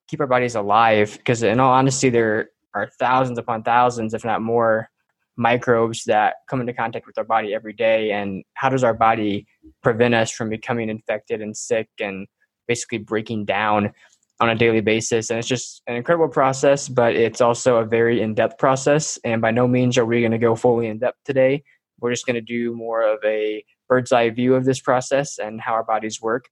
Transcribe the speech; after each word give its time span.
keep 0.09 0.21
our 0.21 0.27
bodies 0.27 0.55
alive. 0.55 1.15
Because, 1.19 1.43
in 1.43 1.61
all 1.61 1.73
honesty, 1.73 2.11
there 2.11 2.51
are 2.75 2.91
thousands 2.99 3.39
upon 3.39 3.63
thousands, 3.63 4.15
if 4.15 4.25
not 4.25 4.43
more, 4.43 4.89
microbes 5.37 6.05
that 6.05 6.37
come 6.49 6.61
into 6.61 6.73
contact 6.73 7.07
with 7.07 7.19
our 7.19 7.25
body 7.25 7.55
every 7.55 7.73
day. 7.73 8.13
And 8.13 8.45
how 8.55 8.69
does 8.69 8.85
our 8.85 8.95
body 8.95 9.47
prevent 9.83 10.15
us 10.15 10.31
from 10.31 10.51
becoming 10.51 10.89
infected 10.89 11.41
and 11.41 11.57
sick 11.57 11.89
and 12.01 12.27
basically 12.67 12.99
breaking 12.99 13.45
down 13.45 13.93
on 14.41 14.49
a 14.49 14.55
daily 14.55 14.81
basis. 14.81 15.31
And 15.31 15.39
it's 15.39 15.49
just 15.49 15.83
an 15.87 15.97
incredible 15.97 16.29
process, 16.29 16.89
but 16.89 17.15
it's 17.15 17.41
also 17.41 17.77
a 17.77 17.85
very 17.85 18.23
in 18.23 18.35
depth 18.35 18.59
process. 18.59 19.19
And 19.23 19.43
by 19.43 19.51
no 19.51 19.69
means 19.69 19.99
are 19.99 20.07
we 20.07 20.21
going 20.21 20.33
to 20.33 20.39
go 20.39 20.57
fully 20.57 20.87
in 20.87 20.99
depth 20.99 21.19
today. 21.25 21.63
We're 22.01 22.13
just 22.13 22.27
going 22.27 22.35
to 22.35 22.41
do 22.41 22.75
more 22.75 23.03
of 23.03 23.19
a 23.25 23.65
bird's 23.89 24.13
eye 24.13 24.31
view 24.31 24.55
of 24.55 24.65
this 24.65 24.81
process 24.81 25.39
and 25.39 25.61
how 25.61 25.73
our 25.73 25.85
bodies 25.85 26.21
work. 26.21 26.49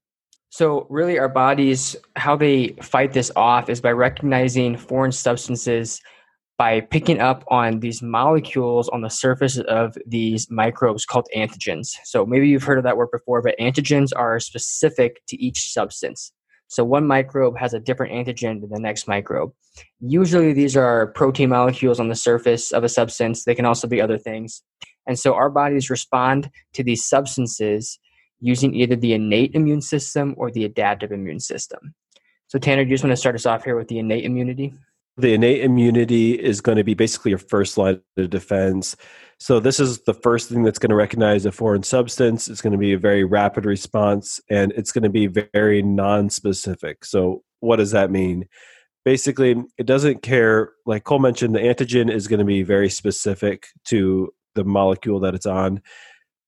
So, 0.51 0.87
really, 0.89 1.19
our 1.19 1.29
bodies, 1.29 1.95
how 2.17 2.37
they 2.37 2.69
fight 2.81 3.13
this 3.13 3.31
off 3.37 3.69
is 3.69 3.81
by 3.81 3.93
recognizing 3.93 4.77
foreign 4.77 5.13
substances 5.13 6.01
by 6.57 6.81
picking 6.81 7.21
up 7.21 7.45
on 7.49 7.79
these 7.79 8.03
molecules 8.03 8.89
on 8.89 9.03
the 9.03 9.11
surface 9.11 9.59
of 9.59 9.97
these 10.07 10.51
microbes 10.51 11.05
called 11.05 11.29
antigens. 11.37 11.91
So, 12.05 12.25
maybe 12.25 12.49
you've 12.49 12.65
heard 12.65 12.79
of 12.79 12.85
that 12.85 12.97
word 12.97 13.11
before, 13.13 13.43
but 13.43 13.59
antigens 13.61 14.11
are 14.17 14.41
specific 14.41 15.21
to 15.29 15.37
each 15.37 15.71
substance. 15.71 16.33
So, 16.69 16.83
one 16.83 17.07
microbe 17.07 17.59
has 17.59 17.75
a 17.75 17.81
different 17.81 18.13
antigen 18.13 18.63
than 18.63 18.71
the 18.71 18.81
next 18.81 19.07
microbe. 19.07 19.53
Usually, 20.01 20.55
these 20.55 20.79
are 20.79 21.09
protein 21.09 21.51
molecules 21.51 22.01
on 22.01 22.09
the 22.09 22.15
surface 22.15 22.73
of 22.73 22.85
a 22.85 22.89
substance, 22.89 23.45
they 23.45 23.55
can 23.55 23.67
also 23.67 23.87
be 23.87 24.01
other 24.01 24.19
things. 24.19 24.63
And 25.09 25.19
so 25.19 25.35
our 25.35 25.51
bodies 25.51 25.91
respond 25.91 26.51
to 26.75 26.85
these 26.85 27.05
substances 27.05 27.99
using 28.41 28.75
either 28.75 28.95
the 28.95 29.15
innate 29.15 29.55
immune 29.55 29.81
system 29.81 30.35
or 30.37 30.51
the 30.51 30.65
adaptive 30.65 31.11
immune 31.11 31.41
system. 31.41 31.95
So, 32.47 32.59
Tanner, 32.59 32.85
do 32.85 32.91
you 32.91 32.95
just 32.95 33.05
want 33.05 33.13
to 33.13 33.17
start 33.17 33.35
us 33.35 33.47
off 33.47 33.65
here 33.65 33.77
with 33.77 33.89
the 33.89 33.99
innate 33.99 34.25
immunity? 34.25 34.75
The 35.17 35.35
innate 35.35 35.63
immunity 35.63 36.33
is 36.33 36.61
going 36.61 36.79
to 36.79 36.85
be 36.85 36.95
basically 36.95 37.31
your 37.31 37.39
first 37.39 37.77
line 37.77 38.01
of 38.17 38.31
defense. 38.31 38.97
So, 39.39 39.61
this 39.61 39.81
is 39.81 40.01
the 40.03 40.15
first 40.15 40.49
thing 40.49 40.63
that's 40.63 40.79
going 40.79 40.91
to 40.91 40.97
recognize 40.97 41.45
a 41.45 41.53
foreign 41.53 41.83
substance. 41.83 42.49
It's 42.49 42.61
going 42.61 42.73
to 42.73 42.79
be 42.79 42.93
a 42.93 42.99
very 42.99 43.25
rapid 43.25 43.65
response 43.65 44.41
and 44.49 44.73
it's 44.77 44.93
going 44.93 45.05
to 45.05 45.11
be 45.11 45.27
very 45.27 45.83
non 45.83 46.31
specific. 46.31 47.05
So, 47.05 47.43
what 47.61 47.77
does 47.77 47.91
that 47.91 48.11
mean? 48.11 48.47
Basically, 49.05 49.57
it 49.79 49.87
doesn't 49.87 50.23
care, 50.23 50.73
like 50.87 51.05
Cole 51.05 51.19
mentioned, 51.19 51.55
the 51.55 51.61
antigen 51.61 52.11
is 52.11 52.29
going 52.29 52.41
to 52.41 52.45
be 52.45 52.63
very 52.63 52.91
specific 52.91 53.69
to 53.87 54.33
the 54.59 54.65
molecule 54.65 55.21
that 55.21 55.35
it's 55.35 55.47
on. 55.47 55.81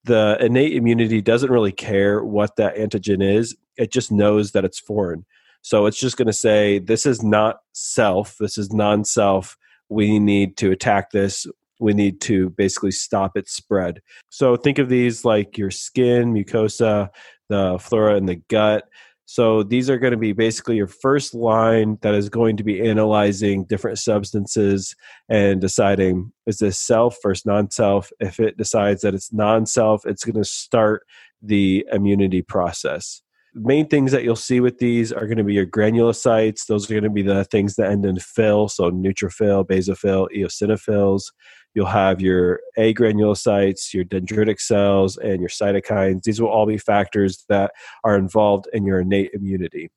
The 0.04 0.36
innate 0.40 0.74
immunity 0.74 1.20
doesn't 1.22 1.50
really 1.50 1.72
care 1.72 2.24
what 2.24 2.56
that 2.56 2.76
antigen 2.76 3.22
is, 3.22 3.56
it 3.76 3.92
just 3.92 4.10
knows 4.10 4.52
that 4.52 4.64
it's 4.64 4.78
foreign. 4.78 5.24
So 5.62 5.86
it's 5.86 5.98
just 5.98 6.16
going 6.16 6.26
to 6.26 6.32
say, 6.32 6.78
this 6.78 7.06
is 7.06 7.22
not 7.22 7.60
self, 7.72 8.36
this 8.40 8.58
is 8.58 8.72
non 8.72 9.04
self. 9.04 9.56
We 9.88 10.18
need 10.18 10.56
to 10.58 10.70
attack 10.70 11.10
this. 11.10 11.46
We 11.80 11.94
need 11.94 12.20
to 12.22 12.50
basically 12.50 12.92
stop 12.92 13.36
its 13.36 13.52
spread. 13.52 14.00
So 14.30 14.56
think 14.56 14.78
of 14.78 14.88
these 14.88 15.24
like 15.24 15.56
your 15.56 15.70
skin, 15.70 16.32
mucosa, 16.32 17.10
the 17.48 17.78
flora 17.80 18.16
in 18.16 18.26
the 18.26 18.36
gut. 18.48 18.84
So 19.32 19.62
these 19.62 19.88
are 19.88 19.96
going 19.96 20.10
to 20.10 20.16
be 20.16 20.32
basically 20.32 20.74
your 20.74 20.88
first 20.88 21.34
line 21.34 21.98
that 22.02 22.16
is 22.16 22.28
going 22.28 22.56
to 22.56 22.64
be 22.64 22.80
analyzing 22.82 23.62
different 23.62 24.00
substances 24.00 24.96
and 25.28 25.60
deciding 25.60 26.32
is 26.48 26.58
this 26.58 26.80
self 26.80 27.16
versus 27.22 27.46
non 27.46 27.70
self. 27.70 28.10
If 28.18 28.40
it 28.40 28.56
decides 28.56 29.02
that 29.02 29.14
it's 29.14 29.32
non 29.32 29.66
self, 29.66 30.04
it's 30.04 30.24
going 30.24 30.34
to 30.34 30.42
start 30.42 31.06
the 31.40 31.86
immunity 31.92 32.42
process. 32.42 33.22
Main 33.54 33.86
things 33.86 34.10
that 34.10 34.24
you'll 34.24 34.34
see 34.34 34.58
with 34.58 34.78
these 34.78 35.12
are 35.12 35.26
going 35.26 35.38
to 35.38 35.44
be 35.44 35.54
your 35.54 35.64
granulocytes. 35.64 36.66
Those 36.66 36.90
are 36.90 36.94
going 36.94 37.04
to 37.04 37.10
be 37.10 37.22
the 37.22 37.44
things 37.44 37.76
that 37.76 37.88
end 37.88 38.04
in 38.04 38.18
phil, 38.18 38.68
so 38.68 38.90
neutrophil, 38.90 39.64
basophil, 39.64 40.26
eosinophils. 40.36 41.30
You'll 41.74 41.86
have 41.86 42.20
your 42.20 42.60
agranulocytes, 42.78 43.94
your 43.94 44.04
dendritic 44.04 44.60
cells, 44.60 45.16
and 45.16 45.40
your 45.40 45.48
cytokines. 45.48 46.22
These 46.22 46.40
will 46.40 46.48
all 46.48 46.66
be 46.66 46.78
factors 46.78 47.44
that 47.48 47.72
are 48.04 48.16
involved 48.16 48.68
in 48.72 48.84
your 48.84 49.00
innate 49.00 49.30
immunity. 49.32 49.90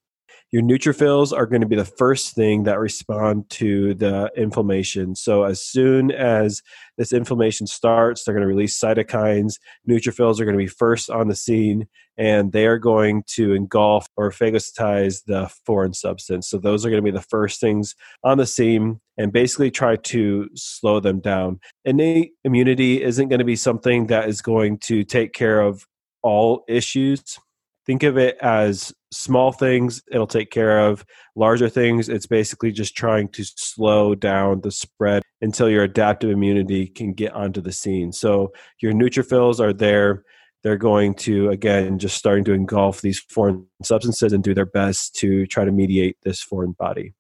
Your 0.54 0.62
neutrophils 0.62 1.36
are 1.36 1.48
going 1.48 1.62
to 1.62 1.68
be 1.68 1.76
the 1.76 1.84
first 1.84 2.36
thing 2.36 2.66
that 2.66 2.80
respond 2.80 3.50
to 3.52 3.96
the 3.96 4.32
inflammation. 4.38 5.16
So, 5.16 5.46
as 5.46 5.66
soon 5.66 6.12
as 6.12 6.62
this 6.96 7.12
inflammation 7.12 7.66
starts, 7.66 8.24
they're 8.24 8.36
going 8.36 8.44
to 8.44 8.48
release 8.48 8.80
cytokines. 8.80 9.56
Neutrophils 9.90 10.40
are 10.40 10.46
going 10.46 10.56
to 10.56 10.64
be 10.64 10.68
first 10.68 11.10
on 11.10 11.28
the 11.28 11.36
scene 11.36 11.88
and 12.20 12.52
they 12.52 12.68
are 12.68 12.78
going 12.78 13.24
to 13.30 13.54
engulf 13.54 14.06
or 14.16 14.30
phagocytize 14.30 15.24
the 15.26 15.52
foreign 15.66 15.96
substance. 15.96 16.50
So, 16.50 16.60
those 16.60 16.86
are 16.86 16.92
going 16.92 17.04
to 17.04 17.12
be 17.12 17.18
the 17.18 17.26
first 17.26 17.60
things 17.60 17.96
on 18.24 18.38
the 18.38 18.46
scene 18.46 19.02
and 19.18 19.32
basically 19.32 19.72
try 19.72 19.96
to 19.96 20.50
slow 20.56 21.00
them 21.00 21.20
down. 21.20 21.60
Innate 21.86 22.34
immunity 22.44 23.04
isn't 23.04 23.30
going 23.30 23.40
to 23.40 23.46
be 23.46 23.56
something 23.56 24.08
that 24.08 24.28
is 24.28 24.42
going 24.42 24.80
to 24.80 25.04
take 25.04 25.34
care 25.34 25.62
of 25.62 25.86
all 26.22 26.64
issues. 26.68 27.40
Think 27.86 28.04
of 28.04 28.18
it 28.18 28.38
as 28.42 28.94
small 29.12 29.52
things 29.52 30.02
it'll 30.12 30.26
take 30.26 30.50
care 30.52 30.80
of. 30.80 31.06
Larger 31.36 31.70
things 31.70 32.10
it's 32.10 32.26
basically 32.26 32.72
just 32.72 32.96
trying 32.96 33.28
to 33.30 33.44
slow 33.44 34.16
down 34.16 34.62
the 34.62 34.72
spread 34.72 35.22
until 35.42 35.70
your 35.70 35.84
adaptive 35.84 36.30
immunity 36.30 36.88
can 36.88 37.14
get 37.14 37.34
onto 37.34 37.62
the 37.62 37.72
scene. 37.72 38.12
So 38.12 38.54
your 38.82 38.94
neutrophils 38.94 39.60
are 39.60 39.74
there. 39.74 40.24
They're 40.64 40.78
going 40.78 41.16
to 41.16 41.50
again 41.50 42.00
just 42.00 42.18
starting 42.18 42.46
to 42.46 42.54
engulf 42.54 43.02
these 43.02 43.20
foreign 43.20 43.68
substances 43.84 44.32
and 44.32 44.44
do 44.44 44.54
their 44.54 44.66
best 44.66 45.16
to 45.16 45.46
try 45.48 45.66
to 45.66 45.72
mediate 45.72 46.18
this 46.24 46.42
foreign 46.42 46.72
body 46.72 47.14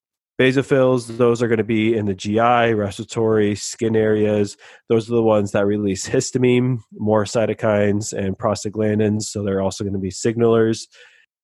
Basophils, 0.44 1.08
those 1.16 1.42
are 1.42 1.48
going 1.48 1.60
to 1.60 1.64
be 1.64 1.96
in 1.96 2.06
the 2.06 2.14
GI, 2.14 2.74
respiratory, 2.74 3.56
skin 3.56 3.96
areas. 3.96 4.58
Those 4.90 5.10
are 5.10 5.16
the 5.16 5.24
ones 5.24 5.54
that 5.54 5.66
release 5.66 6.06
histamine, 6.06 6.82
more 6.92 7.24
cytokines, 7.24 8.12
and 8.12 8.38
prostaglandins. 8.38 9.22
So 9.24 9.42
they're 9.42 9.62
also 9.62 9.86
going 9.86 9.94
to 9.94 10.00
be 10.00 10.10
signalers. 10.10 10.88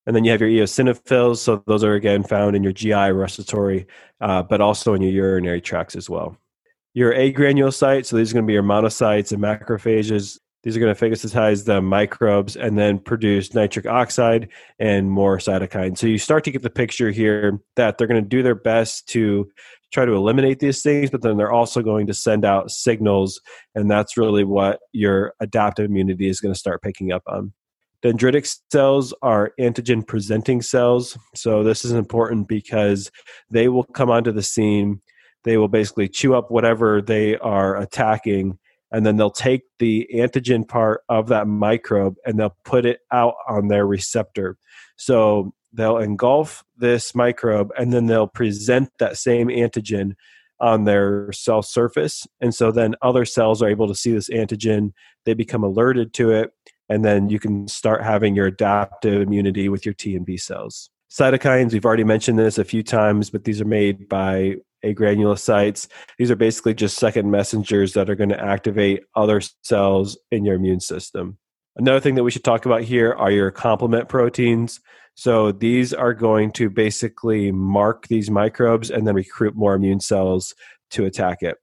And 0.05 0.13
then 0.13 0.25
you 0.25 0.31
have 0.31 0.41
your 0.41 0.49
eosinophils. 0.49 1.37
So 1.37 1.63
those 1.65 1.81
are 1.81 1.93
again 1.93 2.23
found 2.23 2.57
in 2.57 2.63
your 2.63 2.73
GI, 2.73 3.13
respiratory, 3.13 3.87
uh, 4.19 4.43
but 4.43 4.59
also 4.59 4.95
in 4.95 5.01
your 5.01 5.13
urinary 5.13 5.61
tracts 5.61 5.95
as 5.95 6.09
well. 6.09 6.35
Your 6.93 7.13
agranulocytes, 7.13 8.07
so 8.07 8.17
these 8.17 8.31
are 8.31 8.33
going 8.33 8.43
to 8.43 8.47
be 8.47 8.53
your 8.53 8.63
monocytes 8.63 9.31
and 9.31 9.41
macrophages. 9.41 10.39
These 10.63 10.75
are 10.75 10.79
going 10.81 10.93
to 10.93 11.05
phagocytize 11.05 11.65
the 11.65 11.81
microbes 11.81 12.57
and 12.57 12.77
then 12.77 12.99
produce 12.99 13.53
nitric 13.53 13.85
oxide 13.85 14.49
and 14.77 15.09
more 15.09 15.37
cytokine. 15.37 15.97
So 15.97 16.05
you 16.05 16.17
start 16.17 16.43
to 16.43 16.51
get 16.51 16.63
the 16.63 16.69
picture 16.69 17.11
here 17.11 17.61
that 17.77 17.97
they're 17.97 18.07
going 18.07 18.21
to 18.21 18.27
do 18.27 18.43
their 18.43 18.55
best 18.55 19.07
to 19.09 19.49
try 19.93 20.05
to 20.05 20.13
eliminate 20.13 20.59
these 20.59 20.83
things, 20.83 21.09
but 21.09 21.21
then 21.21 21.37
they're 21.37 21.51
also 21.51 21.81
going 21.81 22.07
to 22.07 22.13
send 22.13 22.43
out 22.43 22.71
signals. 22.71 23.39
And 23.73 23.89
that's 23.89 24.17
really 24.17 24.43
what 24.43 24.79
your 24.91 25.33
adaptive 25.39 25.85
immunity 25.85 26.27
is 26.27 26.41
going 26.41 26.53
to 26.53 26.59
start 26.59 26.81
picking 26.81 27.11
up 27.11 27.23
on. 27.27 27.53
Dendritic 28.03 28.57
cells 28.71 29.13
are 29.21 29.53
antigen 29.59 30.05
presenting 30.05 30.61
cells. 30.61 31.17
So 31.35 31.63
this 31.63 31.83
is 31.83 31.91
important 31.91 32.47
because 32.47 33.11
they 33.49 33.67
will 33.67 33.83
come 33.83 34.09
onto 34.09 34.31
the 34.31 34.43
scene. 34.43 35.01
They 35.43 35.57
will 35.57 35.67
basically 35.69 36.09
chew 36.09 36.35
up 36.35 36.51
whatever 36.51 37.01
they 37.01 37.37
are 37.37 37.77
attacking 37.77 38.59
and 38.91 39.05
then 39.05 39.17
they'll 39.17 39.29
take 39.29 39.63
the 39.79 40.07
antigen 40.13 40.67
part 40.67 41.01
of 41.09 41.27
that 41.27 41.47
microbe 41.47 42.15
and 42.25 42.39
they'll 42.39 42.57
put 42.63 42.85
it 42.85 42.99
out 43.11 43.35
on 43.47 43.67
their 43.67 43.85
receptor. 43.85 44.57
So 44.97 45.53
they'll 45.73 45.97
engulf 45.97 46.63
this 46.77 47.13
microbe 47.13 47.71
and 47.77 47.93
then 47.93 48.07
they'll 48.07 48.27
present 48.27 48.91
that 48.99 49.17
same 49.17 49.47
antigen 49.47 50.13
on 50.59 50.83
their 50.83 51.31
cell 51.31 51.61
surface. 51.61 52.27
And 52.41 52.53
so 52.53 52.71
then 52.71 52.95
other 53.01 53.25
cells 53.25 53.61
are 53.61 53.69
able 53.69 53.87
to 53.87 53.95
see 53.95 54.11
this 54.11 54.29
antigen, 54.29 54.91
they 55.25 55.33
become 55.33 55.63
alerted 55.63 56.13
to 56.15 56.31
it, 56.31 56.51
and 56.89 57.05
then 57.05 57.29
you 57.29 57.39
can 57.39 57.67
start 57.67 58.03
having 58.03 58.35
your 58.35 58.47
adaptive 58.47 59.21
immunity 59.21 59.69
with 59.69 59.85
your 59.85 59.93
T 59.93 60.15
and 60.15 60.25
B 60.25 60.37
cells. 60.37 60.89
Cytokines, 61.09 61.73
we've 61.73 61.85
already 61.85 62.03
mentioned 62.03 62.37
this 62.37 62.57
a 62.57 62.63
few 62.63 62.83
times, 62.83 63.29
but 63.29 63.43
these 63.43 63.61
are 63.61 63.65
made 63.65 64.09
by 64.09 64.55
agranulocytes. 64.83 65.87
These 66.17 66.31
are 66.31 66.35
basically 66.35 66.73
just 66.73 66.97
second 66.97 67.29
messengers 67.31 67.93
that 67.93 68.09
are 68.09 68.15
going 68.15 68.29
to 68.29 68.43
activate 68.43 69.03
other 69.15 69.41
cells 69.63 70.17
in 70.31 70.45
your 70.45 70.55
immune 70.55 70.79
system. 70.79 71.37
Another 71.75 71.99
thing 71.99 72.15
that 72.15 72.23
we 72.23 72.31
should 72.31 72.43
talk 72.43 72.65
about 72.65 72.81
here 72.83 73.13
are 73.13 73.31
your 73.31 73.51
complement 73.51 74.09
proteins. 74.09 74.81
So 75.15 75.51
these 75.51 75.93
are 75.93 76.13
going 76.13 76.51
to 76.53 76.69
basically 76.69 77.51
mark 77.51 78.07
these 78.07 78.29
microbes 78.29 78.89
and 78.89 79.07
then 79.07 79.15
recruit 79.15 79.55
more 79.55 79.75
immune 79.75 79.99
cells 79.99 80.53
to 80.91 81.05
attack 81.05 81.39
it. 81.41 81.57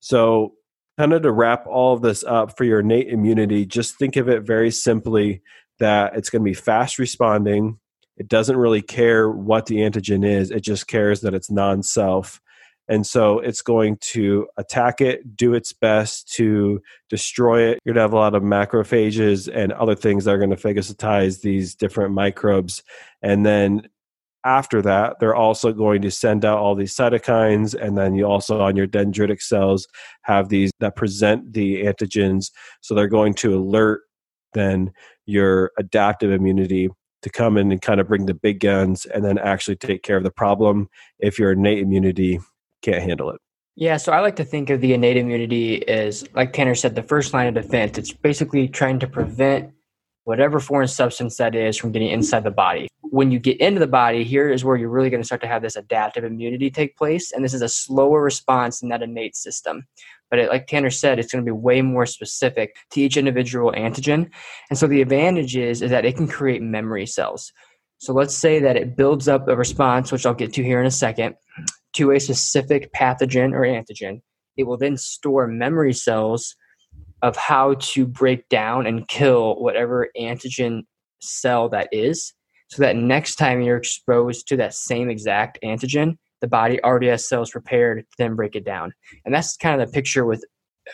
So, 0.00 0.54
kind 0.98 1.12
of 1.12 1.22
to 1.22 1.32
wrap 1.32 1.66
all 1.66 1.94
of 1.94 2.02
this 2.02 2.22
up 2.24 2.56
for 2.56 2.64
your 2.64 2.80
innate 2.80 3.08
immunity, 3.08 3.64
just 3.64 3.96
think 3.96 4.16
of 4.16 4.28
it 4.28 4.42
very 4.42 4.70
simply 4.70 5.42
that 5.78 6.16
it's 6.16 6.28
going 6.28 6.42
to 6.42 6.50
be 6.50 6.54
fast 6.54 6.98
responding. 6.98 7.78
It 8.16 8.28
doesn't 8.28 8.56
really 8.56 8.82
care 8.82 9.30
what 9.30 9.66
the 9.66 9.76
antigen 9.76 10.24
is, 10.26 10.50
it 10.50 10.60
just 10.60 10.86
cares 10.86 11.20
that 11.22 11.34
it's 11.34 11.50
non 11.50 11.82
self. 11.82 12.40
And 12.92 13.06
so 13.06 13.38
it's 13.38 13.62
going 13.62 13.96
to 14.12 14.46
attack 14.58 15.00
it, 15.00 15.34
do 15.34 15.54
its 15.54 15.72
best 15.72 16.30
to 16.34 16.82
destroy 17.08 17.62
it. 17.62 17.78
You're 17.86 17.94
going 17.94 18.00
to 18.00 18.02
have 18.02 18.12
a 18.12 18.16
lot 18.16 18.34
of 18.34 18.42
macrophages 18.42 19.48
and 19.50 19.72
other 19.72 19.94
things 19.94 20.26
that 20.26 20.34
are 20.34 20.38
going 20.38 20.50
to 20.50 20.56
phagocytize 20.56 21.40
these 21.40 21.74
different 21.74 22.12
microbes. 22.12 22.82
And 23.22 23.46
then 23.46 23.88
after 24.44 24.82
that, 24.82 25.20
they're 25.20 25.34
also 25.34 25.72
going 25.72 26.02
to 26.02 26.10
send 26.10 26.44
out 26.44 26.58
all 26.58 26.74
these 26.74 26.94
cytokines. 26.94 27.72
And 27.74 27.96
then 27.96 28.14
you 28.14 28.26
also, 28.26 28.60
on 28.60 28.76
your 28.76 28.86
dendritic 28.86 29.40
cells, 29.40 29.88
have 30.20 30.50
these 30.50 30.70
that 30.80 30.94
present 30.94 31.54
the 31.54 31.84
antigens. 31.84 32.50
So 32.82 32.94
they're 32.94 33.08
going 33.08 33.32
to 33.36 33.56
alert 33.56 34.02
then 34.52 34.92
your 35.24 35.72
adaptive 35.78 36.30
immunity 36.30 36.90
to 37.22 37.30
come 37.30 37.56
in 37.56 37.72
and 37.72 37.80
kind 37.80 38.02
of 38.02 38.08
bring 38.08 38.26
the 38.26 38.34
big 38.34 38.60
guns 38.60 39.06
and 39.06 39.24
then 39.24 39.38
actually 39.38 39.76
take 39.76 40.02
care 40.02 40.18
of 40.18 40.24
the 40.24 40.30
problem 40.30 40.90
if 41.18 41.38
your 41.38 41.52
innate 41.52 41.78
immunity 41.78 42.38
can't 42.82 43.02
handle 43.02 43.30
it. 43.30 43.40
Yeah, 43.74 43.96
so 43.96 44.12
I 44.12 44.20
like 44.20 44.36
to 44.36 44.44
think 44.44 44.68
of 44.68 44.82
the 44.82 44.92
innate 44.92 45.16
immunity 45.16 45.86
as, 45.88 46.24
like 46.34 46.52
Tanner 46.52 46.74
said, 46.74 46.94
the 46.94 47.02
first 47.02 47.32
line 47.32 47.46
of 47.46 47.54
defense. 47.54 47.96
It's 47.96 48.12
basically 48.12 48.68
trying 48.68 48.98
to 48.98 49.06
prevent 49.06 49.72
whatever 50.24 50.60
foreign 50.60 50.88
substance 50.88 51.36
that 51.38 51.54
is 51.54 51.76
from 51.76 51.90
getting 51.90 52.10
inside 52.10 52.44
the 52.44 52.50
body. 52.50 52.88
When 53.00 53.30
you 53.30 53.38
get 53.38 53.60
into 53.60 53.80
the 53.80 53.86
body, 53.86 54.24
here 54.24 54.50
is 54.50 54.64
where 54.64 54.76
you're 54.76 54.90
really 54.90 55.10
going 55.10 55.22
to 55.22 55.26
start 55.26 55.40
to 55.42 55.48
have 55.48 55.62
this 55.62 55.76
adaptive 55.76 56.24
immunity 56.24 56.70
take 56.70 56.96
place. 56.96 57.32
And 57.32 57.44
this 57.44 57.54
is 57.54 57.62
a 57.62 57.68
slower 57.68 58.22
response 58.22 58.80
than 58.80 58.90
that 58.90 59.02
innate 59.02 59.36
system. 59.36 59.86
But 60.30 60.38
it, 60.38 60.50
like 60.50 60.66
Tanner 60.66 60.90
said, 60.90 61.18
it's 61.18 61.32
going 61.32 61.44
to 61.44 61.48
be 61.48 61.56
way 61.56 61.82
more 61.82 62.06
specific 62.06 62.76
to 62.92 63.00
each 63.00 63.16
individual 63.16 63.72
antigen. 63.72 64.30
And 64.70 64.78
so 64.78 64.86
the 64.86 65.02
advantage 65.02 65.56
is, 65.56 65.82
is 65.82 65.90
that 65.90 66.04
it 66.04 66.16
can 66.16 66.28
create 66.28 66.62
memory 66.62 67.06
cells. 67.06 67.52
So 67.98 68.12
let's 68.12 68.36
say 68.36 68.58
that 68.60 68.76
it 68.76 68.96
builds 68.96 69.28
up 69.28 69.46
a 69.48 69.56
response, 69.56 70.10
which 70.10 70.26
I'll 70.26 70.34
get 70.34 70.52
to 70.54 70.62
here 70.62 70.80
in 70.80 70.86
a 70.86 70.90
second, 70.90 71.36
to 71.94 72.10
a 72.10 72.20
specific 72.20 72.92
pathogen 72.92 73.52
or 73.52 73.60
antigen. 73.60 74.20
It 74.56 74.64
will 74.64 74.78
then 74.78 74.96
store 74.96 75.46
memory 75.46 75.92
cells 75.92 76.54
of 77.22 77.36
how 77.36 77.74
to 77.74 78.06
break 78.06 78.48
down 78.48 78.86
and 78.86 79.06
kill 79.08 79.56
whatever 79.62 80.08
antigen 80.18 80.82
cell 81.20 81.68
that 81.68 81.88
is 81.92 82.34
so 82.68 82.82
that 82.82 82.96
next 82.96 83.36
time 83.36 83.60
you're 83.60 83.76
exposed 83.76 84.48
to 84.48 84.56
that 84.56 84.74
same 84.74 85.08
exact 85.08 85.58
antigen 85.62 86.16
the 86.40 86.48
body 86.48 86.82
already 86.82 87.06
has 87.06 87.28
cells 87.28 87.50
prepared 87.50 88.00
to 88.00 88.14
then 88.18 88.34
break 88.34 88.56
it 88.56 88.64
down 88.64 88.92
and 89.24 89.32
that's 89.32 89.56
kind 89.56 89.80
of 89.80 89.86
the 89.86 89.92
picture 89.92 90.24
with 90.24 90.44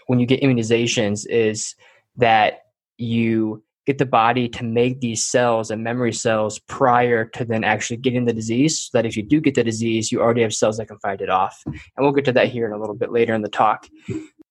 when 0.06 0.18
you 0.18 0.26
get 0.26 0.42
immunizations 0.42 1.24
is 1.30 1.74
that 2.16 2.60
you 2.98 3.62
get 3.88 3.96
the 3.96 4.04
body 4.04 4.50
to 4.50 4.64
make 4.64 5.00
these 5.00 5.24
cells 5.24 5.70
and 5.70 5.82
memory 5.82 6.12
cells 6.12 6.58
prior 6.58 7.24
to 7.24 7.42
then 7.42 7.64
actually 7.64 7.96
getting 7.96 8.26
the 8.26 8.34
disease 8.34 8.82
so 8.82 8.90
that 8.92 9.06
if 9.06 9.16
you 9.16 9.22
do 9.22 9.40
get 9.40 9.54
the 9.54 9.64
disease 9.64 10.12
you 10.12 10.20
already 10.20 10.42
have 10.42 10.52
cells 10.52 10.76
that 10.76 10.86
can 10.86 10.98
fight 10.98 11.22
it 11.22 11.30
off 11.30 11.62
and 11.64 11.80
we'll 11.98 12.12
get 12.12 12.26
to 12.26 12.32
that 12.32 12.48
here 12.48 12.66
in 12.66 12.72
a 12.74 12.78
little 12.78 12.94
bit 12.94 13.10
later 13.10 13.32
in 13.32 13.40
the 13.40 13.48
talk 13.48 13.88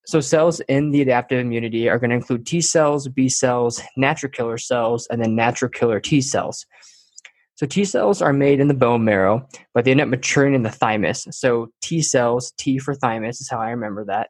so 0.07 0.21
cells 0.21 0.59
in 0.61 0.89
the 0.89 1.01
adaptive 1.01 1.39
immunity 1.39 1.87
are 1.87 1.99
going 1.99 2.11
to 2.11 2.15
include 2.15 2.45
T 2.45 2.61
cells, 2.61 3.09
B 3.09 3.27
cells, 3.27 3.81
natural 3.97 4.31
killer 4.31 4.57
cells, 4.57 5.05
and 5.11 5.21
then 5.21 5.35
natural 5.35 5.69
killer 5.69 5.99
T 5.99 6.21
cells. 6.21 6.65
So 7.55 7.65
T 7.65 7.83
cells 7.83 8.21
are 8.21 8.31
made 8.31 8.61
in 8.61 8.69
the 8.69 8.73
bone 8.73 9.03
marrow, 9.03 9.45
but 9.73 9.83
they 9.83 9.91
end 9.91 9.99
up 9.99 10.07
maturing 10.07 10.53
in 10.53 10.63
the 10.63 10.71
thymus. 10.71 11.27
So 11.31 11.71
T 11.81 12.01
cells, 12.01 12.53
T 12.57 12.79
for 12.79 12.95
thymus 12.95 13.41
is 13.41 13.49
how 13.49 13.59
I 13.59 13.71
remember 13.71 14.05
that. 14.05 14.29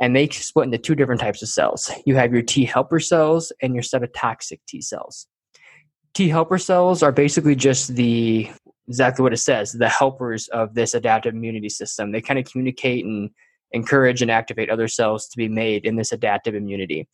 And 0.00 0.14
they 0.14 0.28
split 0.28 0.66
into 0.66 0.78
two 0.78 0.94
different 0.94 1.20
types 1.20 1.42
of 1.42 1.48
cells. 1.48 1.90
You 2.06 2.14
have 2.16 2.32
your 2.32 2.42
T 2.42 2.64
helper 2.64 3.00
cells 3.00 3.52
and 3.62 3.74
your 3.74 3.82
cytotoxic 3.82 4.60
T 4.66 4.80
cells. 4.80 5.26
T 6.14 6.28
helper 6.28 6.58
cells 6.58 7.02
are 7.02 7.12
basically 7.12 7.54
just 7.54 7.94
the 7.94 8.50
exactly 8.86 9.22
what 9.22 9.32
it 9.32 9.38
says, 9.38 9.72
the 9.72 9.88
helpers 9.88 10.48
of 10.48 10.74
this 10.74 10.94
adaptive 10.94 11.34
immunity 11.34 11.68
system. 11.68 12.10
They 12.10 12.22
kind 12.22 12.38
of 12.38 12.46
communicate 12.46 13.04
and 13.04 13.30
encourage 13.72 14.22
and 14.22 14.30
activate 14.30 14.70
other 14.70 14.88
cells 14.88 15.28
to 15.28 15.36
be 15.36 15.48
made 15.48 15.84
in 15.84 15.96
this 15.96 16.12
adaptive 16.12 16.54
immunity. 16.54 17.06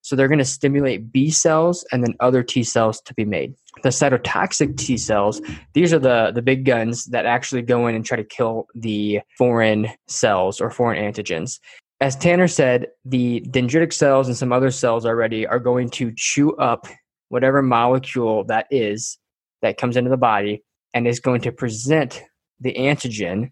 So 0.00 0.16
they're 0.16 0.28
going 0.28 0.38
to 0.38 0.44
stimulate 0.44 1.12
B 1.12 1.30
cells 1.30 1.84
and 1.92 2.02
then 2.02 2.14
other 2.20 2.42
T 2.42 2.62
cells 2.62 3.00
to 3.02 3.14
be 3.14 3.24
made. 3.24 3.54
The 3.82 3.90
cytotoxic 3.90 4.76
T 4.76 4.96
cells, 4.96 5.42
these 5.74 5.92
are 5.92 5.98
the, 5.98 6.32
the 6.34 6.40
big 6.40 6.64
guns 6.64 7.04
that 7.06 7.26
actually 7.26 7.62
go 7.62 7.86
in 7.88 7.94
and 7.94 8.06
try 8.06 8.16
to 8.16 8.24
kill 8.24 8.68
the 8.74 9.20
foreign 9.36 9.88
cells 10.06 10.60
or 10.60 10.70
foreign 10.70 11.02
antigens. 11.02 11.58
As 12.00 12.14
Tanner 12.14 12.48
said, 12.48 12.88
the 13.04 13.44
dendritic 13.48 13.92
cells 13.92 14.28
and 14.28 14.36
some 14.36 14.52
other 14.52 14.70
cells 14.70 15.04
already 15.04 15.46
are 15.46 15.58
going 15.58 15.90
to 15.90 16.12
chew 16.16 16.54
up 16.56 16.86
whatever 17.28 17.60
molecule 17.62 18.44
that 18.44 18.66
is 18.70 19.18
that 19.62 19.78
comes 19.78 19.96
into 19.96 20.10
the 20.10 20.16
body 20.16 20.62
and 20.94 21.06
is 21.06 21.20
going 21.20 21.40
to 21.42 21.52
present 21.52 22.22
the 22.60 22.74
antigen 22.74 23.50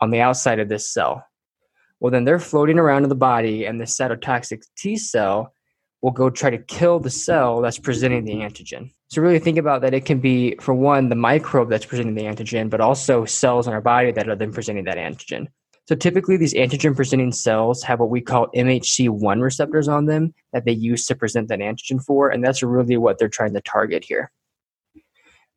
on 0.00 0.10
the 0.10 0.20
outside 0.20 0.58
of 0.58 0.68
this 0.68 0.92
cell 0.92 1.24
well 2.00 2.10
then 2.10 2.24
they're 2.24 2.38
floating 2.38 2.78
around 2.78 3.02
in 3.02 3.08
the 3.08 3.14
body 3.14 3.64
and 3.64 3.80
the 3.80 3.84
cytotoxic 3.84 4.62
T 4.76 4.96
cell 4.96 5.52
will 6.02 6.10
go 6.10 6.28
try 6.30 6.50
to 6.50 6.58
kill 6.58 7.00
the 7.00 7.10
cell 7.10 7.60
that's 7.60 7.78
presenting 7.78 8.24
the 8.24 8.34
antigen. 8.34 8.92
So 9.08 9.22
really 9.22 9.38
think 9.38 9.58
about 9.58 9.80
that 9.82 9.94
it 9.94 10.04
can 10.04 10.20
be 10.20 10.56
for 10.60 10.74
one 10.74 11.08
the 11.08 11.14
microbe 11.14 11.70
that's 11.70 11.86
presenting 11.86 12.14
the 12.14 12.24
antigen 12.24 12.68
but 12.68 12.80
also 12.80 13.24
cells 13.24 13.66
in 13.66 13.72
our 13.72 13.80
body 13.80 14.12
that 14.12 14.28
are 14.28 14.36
then 14.36 14.52
presenting 14.52 14.84
that 14.84 14.98
antigen. 14.98 15.46
So 15.88 15.94
typically 15.94 16.36
these 16.36 16.54
antigen 16.54 16.96
presenting 16.96 17.32
cells 17.32 17.82
have 17.84 18.00
what 18.00 18.10
we 18.10 18.20
call 18.20 18.48
MHC1 18.54 19.40
receptors 19.40 19.86
on 19.86 20.06
them 20.06 20.34
that 20.52 20.64
they 20.64 20.72
use 20.72 21.06
to 21.06 21.14
present 21.14 21.48
that 21.48 21.60
antigen 21.60 22.02
for 22.04 22.30
and 22.30 22.44
that's 22.44 22.62
really 22.62 22.96
what 22.96 23.18
they're 23.18 23.28
trying 23.28 23.54
to 23.54 23.60
target 23.60 24.04
here. 24.04 24.32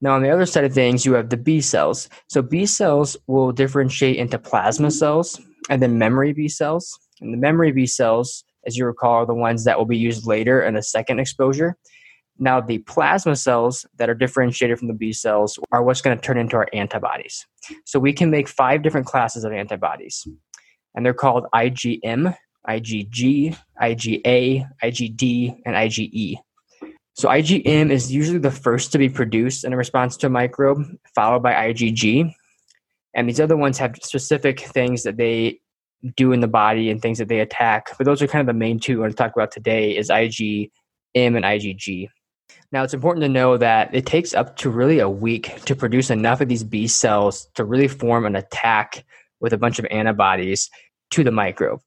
Now, 0.01 0.15
on 0.15 0.23
the 0.23 0.29
other 0.29 0.45
side 0.45 0.63
of 0.63 0.73
things, 0.73 1.05
you 1.05 1.13
have 1.13 1.29
the 1.29 1.35
B 1.35 1.59
cells. 1.59 2.07
So, 2.27 2.41
B 2.41 2.65
cells 2.65 3.17
will 3.27 3.51
differentiate 3.51 4.15
into 4.15 4.39
plasma 4.39 4.91
cells 4.91 5.41
and 5.69 5.81
then 5.81 5.97
memory 5.97 6.31
B 6.31 6.47
cells. 6.47 6.97
And 7.19 7.33
the 7.33 7.37
memory 7.37 7.73
B 7.73 7.85
cells, 7.85 8.45
as 8.65 8.77
you 8.77 8.85
recall, 8.85 9.15
are 9.15 9.25
the 9.25 9.33
ones 9.33 9.65
that 9.65 9.77
will 9.77 9.85
be 9.85 9.97
used 9.97 10.25
later 10.25 10.61
in 10.61 10.77
a 10.77 10.83
second 10.83 11.19
exposure. 11.19 11.75
Now, 12.39 12.61
the 12.61 12.77
plasma 12.79 13.35
cells 13.35 13.85
that 13.97 14.09
are 14.09 14.15
differentiated 14.15 14.79
from 14.79 14.87
the 14.87 14.93
B 14.93 15.11
cells 15.11 15.59
are 15.71 15.83
what's 15.83 16.01
going 16.01 16.17
to 16.17 16.21
turn 16.21 16.37
into 16.37 16.55
our 16.55 16.67
antibodies. 16.73 17.45
So, 17.85 17.99
we 17.99 18.13
can 18.13 18.31
make 18.31 18.47
five 18.47 18.81
different 18.81 19.07
classes 19.07 19.43
of 19.43 19.51
antibodies, 19.51 20.25
and 20.95 21.05
they're 21.05 21.13
called 21.13 21.45
IgM, 21.53 22.35
IgG, 22.67 23.57
IgA, 23.81 24.65
IgD, 24.81 25.61
and 25.65 25.75
IgE. 25.75 26.35
So, 27.13 27.27
IgM 27.27 27.91
is 27.91 28.11
usually 28.11 28.39
the 28.39 28.51
first 28.51 28.93
to 28.93 28.97
be 28.97 29.09
produced 29.09 29.65
in 29.65 29.73
a 29.73 29.77
response 29.77 30.15
to 30.17 30.27
a 30.27 30.29
microbe, 30.29 30.85
followed 31.13 31.43
by 31.43 31.53
IgG, 31.53 32.33
and 33.13 33.27
these 33.27 33.41
other 33.41 33.57
ones 33.57 33.77
have 33.79 33.95
specific 34.01 34.61
things 34.61 35.03
that 35.03 35.17
they 35.17 35.59
do 36.15 36.31
in 36.31 36.39
the 36.39 36.47
body 36.47 36.89
and 36.89 37.01
things 37.01 37.17
that 37.17 37.27
they 37.27 37.39
attack. 37.41 37.89
But 37.97 38.05
those 38.05 38.21
are 38.21 38.27
kind 38.27 38.39
of 38.39 38.47
the 38.47 38.57
main 38.57 38.79
two 38.79 38.99
I 38.99 39.01
want 39.01 39.11
to 39.11 39.17
talk 39.17 39.33
about 39.35 39.51
today 39.51 39.97
is 39.97 40.09
IgM 40.09 40.69
and 41.15 41.43
IgG. 41.43 42.07
Now 42.71 42.83
it's 42.83 42.93
important 42.93 43.23
to 43.23 43.29
know 43.29 43.57
that 43.57 43.93
it 43.93 44.05
takes 44.05 44.33
up 44.33 44.55
to 44.57 44.69
really 44.69 44.99
a 44.99 45.09
week 45.09 45.63
to 45.65 45.75
produce 45.75 46.09
enough 46.09 46.41
of 46.41 46.47
these 46.47 46.63
B 46.63 46.87
cells 46.87 47.49
to 47.55 47.63
really 47.63 47.87
form 47.87 48.25
an 48.25 48.35
attack 48.35 49.05
with 49.39 49.53
a 49.53 49.57
bunch 49.57 49.79
of 49.79 49.85
antibodies 49.89 50.69
to 51.11 51.23
the 51.23 51.31
microbe. 51.31 51.81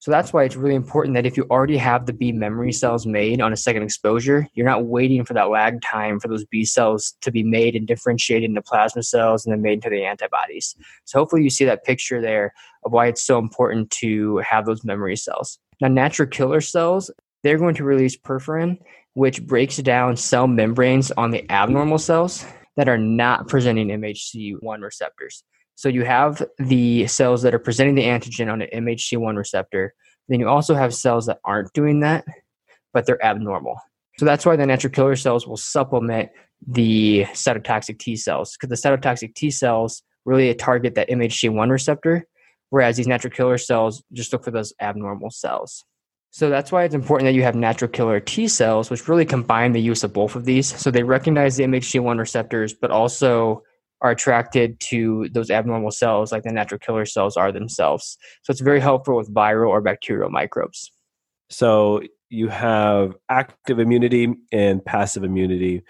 So 0.00 0.12
that's 0.12 0.32
why 0.32 0.44
it's 0.44 0.54
really 0.54 0.76
important 0.76 1.14
that 1.16 1.26
if 1.26 1.36
you 1.36 1.44
already 1.50 1.76
have 1.76 2.06
the 2.06 2.12
B 2.12 2.30
memory 2.30 2.72
cells 2.72 3.04
made 3.04 3.40
on 3.40 3.52
a 3.52 3.56
second 3.56 3.82
exposure, 3.82 4.46
you're 4.54 4.66
not 4.66 4.84
waiting 4.84 5.24
for 5.24 5.34
that 5.34 5.50
lag 5.50 5.82
time 5.82 6.20
for 6.20 6.28
those 6.28 6.44
B 6.44 6.64
cells 6.64 7.16
to 7.22 7.32
be 7.32 7.42
made 7.42 7.74
and 7.74 7.84
differentiated 7.84 8.48
into 8.48 8.62
plasma 8.62 9.02
cells 9.02 9.44
and 9.44 9.52
then 9.52 9.60
made 9.60 9.72
into 9.72 9.90
the 9.90 10.04
antibodies. 10.04 10.76
So 11.04 11.18
hopefully 11.18 11.42
you 11.42 11.50
see 11.50 11.64
that 11.64 11.84
picture 11.84 12.20
there 12.20 12.54
of 12.84 12.92
why 12.92 13.08
it's 13.08 13.22
so 13.22 13.38
important 13.38 13.90
to 13.92 14.36
have 14.38 14.66
those 14.66 14.84
memory 14.84 15.16
cells. 15.16 15.58
Now, 15.80 15.88
natural 15.88 16.28
killer 16.28 16.60
cells, 16.60 17.10
they're 17.42 17.58
going 17.58 17.74
to 17.76 17.84
release 17.84 18.16
perforin, 18.16 18.78
which 19.14 19.46
breaks 19.46 19.76
down 19.78 20.16
cell 20.16 20.46
membranes 20.46 21.10
on 21.12 21.30
the 21.30 21.50
abnormal 21.50 21.98
cells 21.98 22.44
that 22.76 22.88
are 22.88 22.98
not 22.98 23.48
presenting 23.48 23.88
MHC1 23.88 24.82
receptors. 24.82 25.42
So 25.74 25.88
you 25.88 26.04
have 26.04 26.42
the 26.58 27.06
cells 27.06 27.42
that 27.42 27.54
are 27.54 27.58
presenting 27.58 27.94
the 27.94 28.04
antigen 28.04 28.52
on 28.52 28.62
an 28.62 28.68
MHC1 28.84 29.36
receptor. 29.36 29.94
Then 30.28 30.40
you 30.40 30.48
also 30.48 30.74
have 30.74 30.94
cells 30.94 31.26
that 31.26 31.38
aren't 31.44 31.72
doing 31.72 32.00
that, 32.00 32.24
but 32.92 33.06
they're 33.06 33.24
abnormal. 33.24 33.80
So 34.18 34.24
that's 34.24 34.44
why 34.44 34.56
the 34.56 34.66
natural 34.66 34.92
killer 34.92 35.14
cells 35.16 35.46
will 35.46 35.56
supplement 35.56 36.30
the 36.66 37.26
cytotoxic 37.32 37.98
T 37.98 38.16
cells 38.16 38.56
because 38.56 38.68
the 38.68 38.88
cytotoxic 38.88 39.34
T 39.34 39.50
cells 39.50 40.02
really 40.24 40.52
target 40.54 40.96
that 40.96 41.08
MHC1 41.08 41.70
receptor, 41.70 42.26
whereas 42.70 42.96
these 42.96 43.06
natural 43.06 43.32
killer 43.32 43.58
cells 43.58 44.02
just 44.12 44.32
look 44.32 44.44
for 44.44 44.50
those 44.50 44.72
abnormal 44.80 45.30
cells. 45.30 45.84
So 46.30 46.50
that's 46.50 46.70
why 46.70 46.84
it's 46.84 46.94
important 46.94 47.26
that 47.26 47.34
you 47.34 47.42
have 47.42 47.54
natural 47.54 47.90
killer 47.90 48.20
T 48.20 48.48
cells, 48.48 48.90
which 48.90 49.08
really 49.08 49.24
combine 49.24 49.72
the 49.72 49.80
use 49.80 50.04
of 50.04 50.12
both 50.12 50.36
of 50.36 50.44
these. 50.44 50.76
So 50.78 50.90
they 50.90 51.02
recognize 51.02 51.56
the 51.56 51.64
MHC1 51.64 52.18
receptors, 52.18 52.74
but 52.74 52.90
also 52.90 53.62
are 54.00 54.10
attracted 54.10 54.78
to 54.78 55.28
those 55.32 55.50
abnormal 55.50 55.90
cells 55.90 56.30
like 56.30 56.44
the 56.44 56.52
natural 56.52 56.78
killer 56.78 57.04
cells 57.04 57.36
are 57.36 57.50
themselves. 57.50 58.16
So 58.42 58.50
it's 58.52 58.60
very 58.60 58.80
helpful 58.80 59.16
with 59.16 59.34
viral 59.34 59.70
or 59.70 59.80
bacterial 59.80 60.30
microbes. 60.30 60.92
So 61.50 62.02
you 62.28 62.48
have 62.48 63.16
active 63.28 63.78
immunity 63.78 64.34
and 64.52 64.84
passive 64.84 65.24
immunity. 65.24 65.82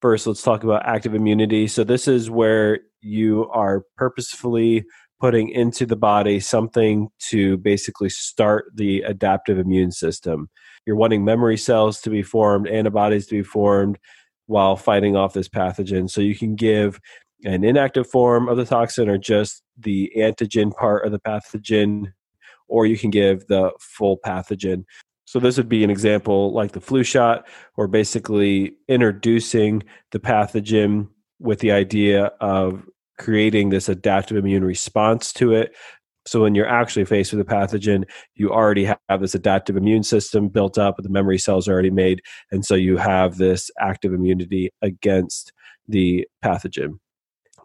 First, 0.00 0.26
let's 0.26 0.42
talk 0.42 0.64
about 0.64 0.84
active 0.86 1.14
immunity. 1.14 1.68
So 1.68 1.84
this 1.84 2.08
is 2.08 2.30
where 2.30 2.80
you 3.00 3.48
are 3.52 3.84
purposefully 3.96 4.84
putting 5.22 5.48
into 5.50 5.86
the 5.86 5.94
body 5.94 6.40
something 6.40 7.08
to 7.20 7.56
basically 7.58 8.08
start 8.08 8.64
the 8.74 9.02
adaptive 9.02 9.56
immune 9.56 9.92
system. 9.92 10.50
You're 10.84 10.96
wanting 10.96 11.24
memory 11.24 11.56
cells 11.56 12.00
to 12.00 12.10
be 12.10 12.24
formed, 12.24 12.66
antibodies 12.66 13.28
to 13.28 13.36
be 13.36 13.44
formed 13.44 14.00
while 14.46 14.74
fighting 14.74 15.14
off 15.14 15.32
this 15.32 15.48
pathogen. 15.48 16.10
So 16.10 16.20
you 16.20 16.34
can 16.34 16.56
give 16.56 16.98
an 17.44 17.62
inactive 17.62 18.10
form 18.10 18.48
of 18.48 18.56
the 18.56 18.64
toxin 18.64 19.08
or 19.08 19.16
just 19.16 19.62
the 19.78 20.10
antigen 20.16 20.74
part 20.74 21.06
of 21.06 21.12
the 21.12 21.20
pathogen, 21.20 22.12
or 22.66 22.84
you 22.84 22.98
can 22.98 23.10
give 23.10 23.46
the 23.46 23.70
full 23.78 24.18
pathogen. 24.26 24.82
So, 25.24 25.38
this 25.38 25.56
would 25.56 25.68
be 25.68 25.84
an 25.84 25.90
example 25.90 26.52
like 26.52 26.72
the 26.72 26.80
flu 26.80 27.04
shot, 27.04 27.46
or 27.76 27.86
basically 27.86 28.74
introducing 28.88 29.84
the 30.10 30.18
pathogen 30.18 31.08
with 31.38 31.60
the 31.60 31.72
idea 31.72 32.26
of 32.40 32.84
creating 33.22 33.70
this 33.70 33.88
adaptive 33.88 34.36
immune 34.36 34.64
response 34.64 35.32
to 35.34 35.52
it. 35.52 35.74
So, 36.26 36.40
when 36.40 36.54
you're 36.54 36.68
actually 36.68 37.04
faced 37.04 37.32
with 37.32 37.40
a 37.40 37.50
pathogen, 37.50 38.04
you 38.34 38.50
already 38.50 38.84
have 38.84 39.20
this 39.20 39.34
adaptive 39.34 39.76
immune 39.76 40.02
system 40.02 40.48
built 40.48 40.78
up, 40.78 40.96
the 40.98 41.08
memory 41.08 41.38
cells 41.38 41.68
are 41.68 41.72
already 41.72 41.90
made. 41.90 42.20
And 42.50 42.64
so, 42.64 42.74
you 42.74 42.96
have 42.96 43.38
this 43.38 43.70
active 43.80 44.12
immunity 44.12 44.70
against 44.82 45.52
the 45.88 46.26
pathogen 46.44 46.98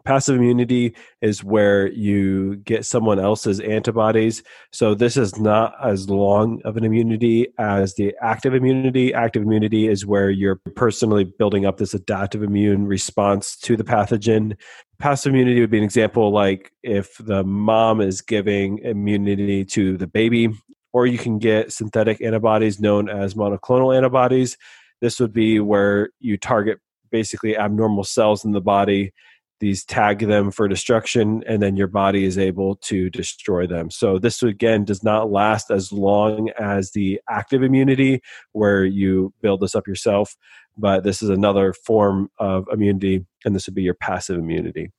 passive 0.08 0.36
immunity 0.36 0.94
is 1.20 1.44
where 1.44 1.88
you 1.88 2.56
get 2.64 2.86
someone 2.86 3.20
else's 3.20 3.60
antibodies. 3.60 4.42
So 4.72 4.94
this 4.94 5.18
is 5.18 5.38
not 5.38 5.74
as 5.84 6.08
long 6.08 6.62
of 6.64 6.78
an 6.78 6.84
immunity 6.84 7.48
as 7.58 7.94
the 7.96 8.14
active 8.22 8.54
immunity. 8.54 9.12
Active 9.12 9.42
immunity 9.42 9.86
is 9.86 10.06
where 10.06 10.30
you're 10.30 10.62
personally 10.74 11.24
building 11.24 11.66
up 11.66 11.76
this 11.76 11.92
adaptive 11.92 12.42
immune 12.42 12.86
response 12.86 13.54
to 13.58 13.76
the 13.76 13.84
pathogen. 13.84 14.56
Passive 14.98 15.34
immunity 15.34 15.60
would 15.60 15.70
be 15.70 15.76
an 15.76 15.84
example 15.84 16.32
like 16.32 16.72
if 16.82 17.18
the 17.18 17.44
mom 17.44 18.00
is 18.00 18.22
giving 18.22 18.78
immunity 18.78 19.62
to 19.66 19.98
the 19.98 20.06
baby, 20.06 20.48
or 20.94 21.06
you 21.06 21.18
can 21.18 21.38
get 21.38 21.70
synthetic 21.70 22.22
antibodies 22.22 22.80
known 22.80 23.10
as 23.10 23.34
monoclonal 23.34 23.94
antibodies. 23.94 24.56
This 25.02 25.20
would 25.20 25.34
be 25.34 25.60
where 25.60 26.08
you 26.18 26.38
target 26.38 26.78
basically 27.10 27.58
abnormal 27.58 28.04
cells 28.04 28.42
in 28.42 28.52
the 28.52 28.62
body 28.62 29.12
these 29.60 29.84
tag 29.84 30.20
them 30.20 30.50
for 30.50 30.68
destruction 30.68 31.42
and 31.46 31.60
then 31.60 31.76
your 31.76 31.88
body 31.88 32.24
is 32.24 32.38
able 32.38 32.76
to 32.76 33.10
destroy 33.10 33.66
them. 33.66 33.90
So 33.90 34.18
this 34.18 34.42
again 34.42 34.84
does 34.84 35.02
not 35.02 35.30
last 35.30 35.70
as 35.70 35.92
long 35.92 36.50
as 36.58 36.92
the 36.92 37.20
active 37.28 37.62
immunity 37.62 38.22
where 38.52 38.84
you 38.84 39.32
build 39.40 39.60
this 39.60 39.74
up 39.74 39.86
yourself 39.86 40.36
but 40.78 41.02
this 41.02 41.22
is 41.22 41.28
another 41.28 41.72
form 41.72 42.30
of 42.38 42.66
immunity 42.72 43.26
and 43.44 43.54
this 43.54 43.66
would 43.66 43.74
be 43.74 43.82
your 43.82 43.94
passive 43.94 44.38
immunity. 44.38 44.92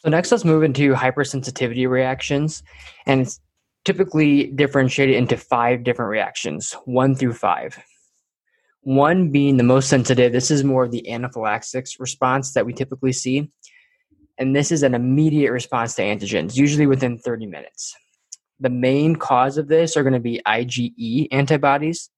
So 0.00 0.10
next 0.10 0.32
let's 0.32 0.44
move 0.44 0.64
into 0.64 0.92
hypersensitivity 0.94 1.88
reactions 1.88 2.62
and 3.06 3.20
it's 3.22 3.40
typically 3.84 4.46
differentiated 4.48 5.14
into 5.14 5.36
five 5.36 5.84
different 5.84 6.10
reactions 6.10 6.72
one 6.84 7.14
through 7.14 7.34
five. 7.34 7.78
One 8.84 9.30
being 9.30 9.58
the 9.58 9.62
most 9.62 9.88
sensitive 9.88 10.32
this 10.32 10.50
is 10.50 10.64
more 10.64 10.84
of 10.84 10.90
the 10.90 11.08
anaphylaxis 11.08 12.00
response 12.00 12.52
that 12.54 12.66
we 12.66 12.72
typically 12.72 13.12
see 13.12 13.50
and 14.42 14.56
this 14.56 14.72
is 14.72 14.82
an 14.82 14.92
immediate 14.92 15.52
response 15.52 15.94
to 15.94 16.02
antigens, 16.02 16.56
usually 16.56 16.88
within 16.88 17.16
30 17.16 17.46
minutes. 17.46 17.94
The 18.58 18.70
main 18.70 19.14
cause 19.14 19.56
of 19.56 19.68
this 19.68 19.96
are 19.96 20.02
going 20.02 20.14
to 20.14 20.18
be 20.20 20.42
IgE 20.44 21.28
antibodies, 21.30 22.10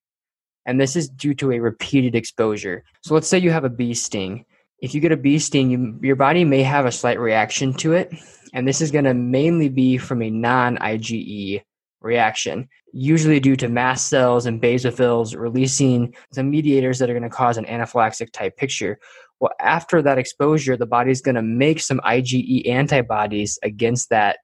and 0.64 0.80
this 0.80 0.96
is 0.96 1.06
due 1.06 1.34
to 1.34 1.52
a 1.52 1.58
repeated 1.58 2.14
exposure. 2.14 2.82
So 3.02 3.12
let's 3.12 3.28
say 3.28 3.36
you 3.36 3.50
have 3.50 3.64
a 3.64 3.68
bee 3.68 3.92
sting. 3.92 4.46
If 4.80 4.94
you 4.94 5.02
get 5.02 5.12
a 5.12 5.18
bee 5.18 5.38
sting, 5.38 5.70
you, 5.70 5.98
your 6.02 6.16
body 6.16 6.44
may 6.44 6.62
have 6.62 6.86
a 6.86 6.92
slight 6.92 7.20
reaction 7.20 7.74
to 7.74 7.92
it, 7.92 8.10
and 8.54 8.66
this 8.66 8.80
is 8.80 8.90
going 8.90 9.04
to 9.04 9.12
mainly 9.12 9.68
be 9.68 9.98
from 9.98 10.22
a 10.22 10.30
non 10.30 10.78
IgE 10.78 11.60
reaction, 12.04 12.68
usually 12.92 13.40
due 13.40 13.56
to 13.56 13.68
mast 13.68 14.08
cells 14.08 14.46
and 14.46 14.62
basophils 14.62 15.36
releasing 15.36 16.14
some 16.32 16.50
mediators 16.50 16.98
that 16.98 17.10
are 17.10 17.14
going 17.14 17.22
to 17.22 17.28
cause 17.28 17.56
an 17.56 17.64
anaphylactic 17.64 18.30
type 18.32 18.56
picture. 18.56 18.98
Well, 19.40 19.52
after 19.60 20.00
that 20.02 20.18
exposure, 20.18 20.76
the 20.76 20.86
body's 20.86 21.20
going 21.20 21.34
to 21.34 21.42
make 21.42 21.80
some 21.80 22.00
IgE 22.04 22.68
antibodies 22.68 23.58
against 23.62 24.10
that 24.10 24.38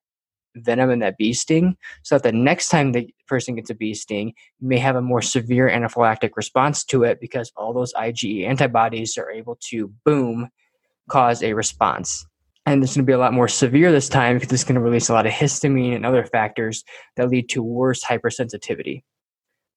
venom 0.57 0.91
and 0.91 1.01
that 1.01 1.17
bee 1.17 1.33
sting 1.33 1.77
so 2.03 2.17
that 2.17 2.25
the 2.25 2.33
next 2.33 2.71
time 2.71 2.93
the 2.93 3.09
person 3.29 3.55
gets 3.55 3.71
a 3.71 3.75
bee 3.75 3.95
sting 3.95 4.35
may 4.61 4.79
have 4.79 4.97
a 4.97 5.03
more 5.03 5.23
severe 5.23 5.71
anaphylactic 5.71 6.31
response 6.35 6.85
to 6.85 7.05
it 7.05 7.21
because 7.21 7.53
all 7.57 7.73
those 7.73 7.93
IgE 7.95 8.45
antibodies 8.47 9.17
are 9.17 9.31
able 9.31 9.57
to 9.61 9.93
boom 10.05 10.49
cause 11.09 11.43
a 11.43 11.53
response. 11.53 12.27
And 12.71 12.85
it's 12.85 12.95
going 12.95 13.05
to 13.05 13.11
be 13.11 13.15
a 13.15 13.19
lot 13.19 13.35
more 13.35 13.49
severe 13.49 13.91
this 13.91 14.09
time 14.09 14.37
because 14.39 14.53
it's 14.53 14.63
going 14.63 14.77
to 14.77 14.81
release 14.81 15.09
a 15.09 15.13
lot 15.13 15.27
of 15.27 15.33
histamine 15.33 15.97
and 15.97 16.07
other 16.07 16.25
factors 16.25 16.85
that 17.17 17.29
lead 17.29 17.49
to 17.49 17.65
worse 17.65 18.05
hypersensitivity. 18.05 19.03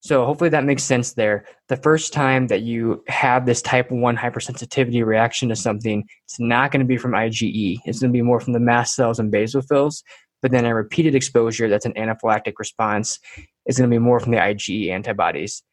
So 0.02 0.26
hopefully 0.28 0.52
that 0.52 0.64
makes 0.64 0.84
sense 0.84 1.14
there. 1.14 1.46
The 1.70 1.78
first 1.78 2.14
time 2.14 2.48
that 2.48 2.62
you 2.62 3.04
have 3.08 3.48
this 3.48 3.64
type 3.64 3.90
1 3.90 4.16
hypersensitivity 4.16 5.04
reaction 5.04 5.50
to 5.50 5.56
something, 5.56 6.04
it's 6.26 6.40
not 6.40 6.70
going 6.70 6.82
to 6.82 6.86
be 6.86 6.98
from 6.98 7.14
IgE. 7.14 7.80
It's 7.84 8.00
going 8.00 8.14
to 8.14 8.16
be 8.16 8.22
more 8.22 8.40
from 8.40 8.54
the 8.54 8.60
mast 8.60 8.94
cells 8.94 9.18
and 9.18 9.34
basophils. 9.34 10.04
But 10.44 10.52
then 10.52 10.66
a 10.66 10.76
repeated 10.76 11.16
exposure 11.16 11.70
that's 11.70 11.88
an 11.88 11.94
anaphylactic 11.94 12.54
response 12.60 13.18
is 13.66 13.80
going 13.80 13.90
to 13.90 13.94
be 13.94 14.00
more 14.00 14.20
from 14.20 14.34
the 14.34 14.38
IgE 14.38 14.92
antibodies. 14.92 15.64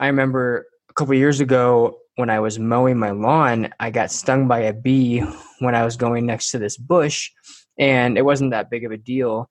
I 0.00 0.08
remember 0.08 0.66
a 0.90 0.94
couple 0.94 1.14
years 1.14 1.38
ago 1.38 1.98
when 2.18 2.30
I 2.30 2.40
was 2.40 2.58
mowing 2.58 2.98
my 2.98 3.12
lawn, 3.12 3.72
I 3.78 3.92
got 3.92 4.10
stung 4.10 4.48
by 4.48 4.62
a 4.62 4.72
bee 4.72 5.20
when 5.60 5.76
I 5.76 5.84
was 5.84 5.96
going 5.96 6.26
next 6.26 6.50
to 6.50 6.58
this 6.58 6.76
bush, 6.76 7.30
and 7.78 8.18
it 8.18 8.24
wasn't 8.24 8.50
that 8.50 8.70
big 8.70 8.84
of 8.84 8.90
a 8.90 8.96
deal. 8.96 9.48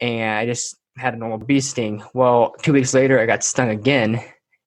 And 0.00 0.38
I 0.38 0.46
just 0.46 0.76
had 0.96 1.14
a 1.14 1.16
normal 1.16 1.38
bee 1.38 1.58
sting. 1.58 2.04
Well, 2.14 2.54
two 2.62 2.72
weeks 2.72 2.94
later, 2.94 3.18
I 3.18 3.26
got 3.26 3.42
stung 3.42 3.70
again, 3.70 4.22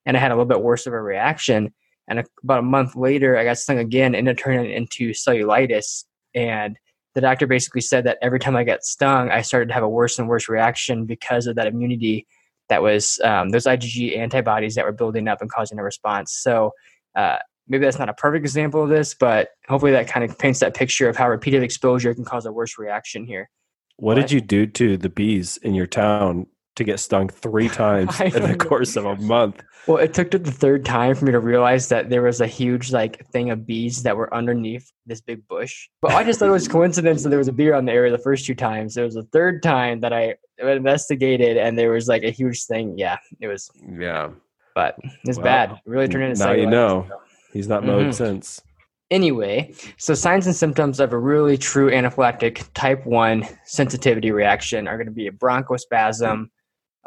and 0.06 0.18
I 0.18 0.20
had 0.20 0.32
a 0.32 0.34
little 0.34 0.46
bit 0.46 0.62
worse 0.62 0.88
of 0.88 0.94
a 0.94 1.02
reaction. 1.02 1.74
And 2.10 2.22
about 2.44 2.60
a 2.60 2.64
month 2.64 2.98
later, 2.98 3.38
I 3.38 3.46
got 3.46 3.58
stung 3.58 3.80
again, 3.80 4.14
and 4.14 4.28
it 4.28 4.38
turned 4.38 4.68
into 4.68 5.14
cellulitis. 5.14 6.04
And 6.36 6.78
the 7.16 7.22
doctor 7.22 7.48
basically 7.48 7.82
said 7.82 8.04
that 8.08 8.18
every 8.22 8.40
time 8.40 8.58
I 8.58 8.66
got 8.66 8.84
stung, 8.84 9.32
I 9.32 9.42
started 9.42 9.70
to 9.70 9.74
have 9.74 9.84
a 9.84 9.90
worse 9.90 10.20
and 10.20 10.28
worse 10.28 10.50
reaction 10.50 11.06
because 11.06 11.48
of 11.48 11.56
that 11.56 11.68
immunity 11.68 12.28
that 12.68 12.82
was 12.82 13.22
um, 13.24 13.52
those 13.52 13.64
IgG 13.64 14.18
antibodies 14.18 14.76
that 14.76 14.84
were 14.84 14.92
building 14.92 15.30
up 15.30 15.40
and 15.40 15.50
causing 15.50 15.80
a 15.80 15.84
response. 15.84 16.34
So 16.34 16.74
uh, 17.16 17.38
maybe 17.68 17.86
that's 17.86 18.00
not 18.00 18.10
a 18.10 18.14
perfect 18.14 18.44
example 18.44 18.84
of 18.84 18.90
this, 18.90 19.14
but 19.14 19.50
hopefully 19.68 19.92
that 19.92 20.08
kind 20.08 20.30
of 20.30 20.38
paints 20.38 20.60
that 20.60 20.74
picture 20.74 21.10
of 21.10 21.16
how 21.16 21.30
repeated 21.30 21.64
exposure 21.64 22.14
can 22.14 22.26
cause 22.26 22.46
a 22.46 22.52
worse 22.52 22.78
reaction 22.78 23.26
here. 23.26 23.50
What, 23.98 24.16
did 24.16 24.32
you 24.32 24.42
do 24.42 24.68
to 24.68 24.96
the 24.98 25.10
bees 25.10 25.58
in 25.58 25.74
your 25.74 25.88
town 25.88 26.46
to 26.76 26.84
get 26.84 27.00
stung 27.00 27.30
three 27.30 27.68
times 27.84 28.20
in 28.22 28.44
the 28.44 28.56
course 28.56 28.96
of 28.96 29.06
a 29.06 29.16
month? 29.18 29.62
Well, 29.88 29.98
it 29.98 30.14
took 30.14 30.32
to 30.32 30.38
the 30.38 30.52
third 30.52 30.86
time 30.86 31.16
for 31.16 31.26
me 31.26 31.32
to 31.32 31.40
realize 31.40 31.88
that 31.90 32.10
there 32.10 32.22
was 32.22 32.42
a 32.42 32.48
huge 32.48 32.92
like 32.92 33.26
thing 33.30 33.50
of 33.52 33.66
bees 33.66 34.04
that 34.04 34.16
were 34.16 34.34
underneath 34.34 34.92
this 35.06 35.22
big 35.22 35.48
bush. 35.48 35.88
But 36.02 36.12
I 36.12 36.24
just 36.24 36.40
thought 36.40 36.50
it 36.50 36.52
was 36.52 36.68
coincidence 36.68 37.24
that 37.24 37.30
there 37.30 37.40
was 37.40 37.48
a 37.48 37.54
bee 37.54 37.72
on 37.72 37.86
the 37.86 37.94
area 37.94 38.12
the 38.12 38.18
first 38.18 38.46
two 38.46 38.54
times. 38.54 38.94
There 38.94 39.06
was 39.06 39.16
a 39.16 39.24
third 39.24 39.64
time 39.64 40.02
that 40.02 40.14
I 40.14 40.36
investigated 40.60 41.58
and 41.58 41.78
there 41.78 41.92
was 41.92 42.08
like 42.08 42.24
a 42.24 42.32
huge 42.32 42.66
thing. 42.66 42.98
Yeah, 42.98 43.18
it 43.40 43.48
was. 43.48 43.72
Yeah. 43.98 44.30
But 44.78 44.96
it's 45.24 45.40
bad. 45.40 45.72
It 45.72 45.80
really 45.88 46.08
turned 46.08 46.26
into. 46.26 46.46
Now 46.46 46.52
you 46.52 46.68
know. 46.68 47.10
He's 47.52 47.68
not 47.68 47.84
mowed 47.84 48.04
mm-hmm. 48.04 48.12
since. 48.12 48.62
Anyway, 49.10 49.74
so 49.98 50.14
signs 50.14 50.46
and 50.46 50.56
symptoms 50.56 51.00
of 51.00 51.14
a 51.14 51.18
really 51.18 51.58
true 51.58 51.90
anaphylactic 51.90 52.70
type 52.76 53.04
1 53.04 53.44
sensitivity 53.66 54.30
reaction 54.30 54.88
are 54.88 54.96
going 54.96 55.08
to 55.08 55.12
be 55.12 55.26
a 55.26 55.32
bronchospasm, 55.32 56.48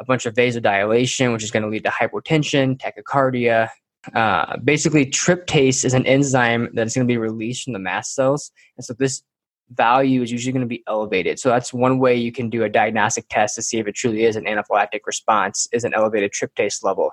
a 0.01 0.03
bunch 0.03 0.25
of 0.25 0.33
vasodilation, 0.33 1.31
which 1.31 1.45
is 1.45 1.51
going 1.51 1.63
to 1.63 1.69
lead 1.69 1.85
to 1.85 1.91
hypotension, 1.91 2.77
tachycardia. 2.77 3.69
Uh, 4.13 4.57
basically, 4.57 5.05
tryptase 5.05 5.85
is 5.85 5.93
an 5.93 6.05
enzyme 6.05 6.67
that 6.73 6.87
is 6.87 6.93
going 6.93 7.07
to 7.07 7.11
be 7.11 7.17
released 7.17 7.63
from 7.63 7.71
the 7.71 7.79
mast 7.79 8.15
cells. 8.15 8.51
And 8.75 8.83
so 8.83 8.93
this 8.99 9.23
value 9.69 10.21
is 10.21 10.29
usually 10.29 10.51
going 10.51 10.59
to 10.59 10.67
be 10.67 10.83
elevated. 10.87 11.39
So 11.39 11.47
that's 11.47 11.73
one 11.73 11.99
way 11.99 12.17
you 12.17 12.33
can 12.33 12.49
do 12.49 12.65
a 12.65 12.69
diagnostic 12.69 13.29
test 13.29 13.55
to 13.55 13.61
see 13.61 13.79
if 13.79 13.87
it 13.87 13.95
truly 13.95 14.25
is 14.25 14.35
an 14.35 14.43
anaphylactic 14.43 15.01
response, 15.05 15.69
is 15.71 15.85
an 15.85 15.93
elevated 15.93 16.31
tryptase 16.33 16.83
level. 16.83 17.11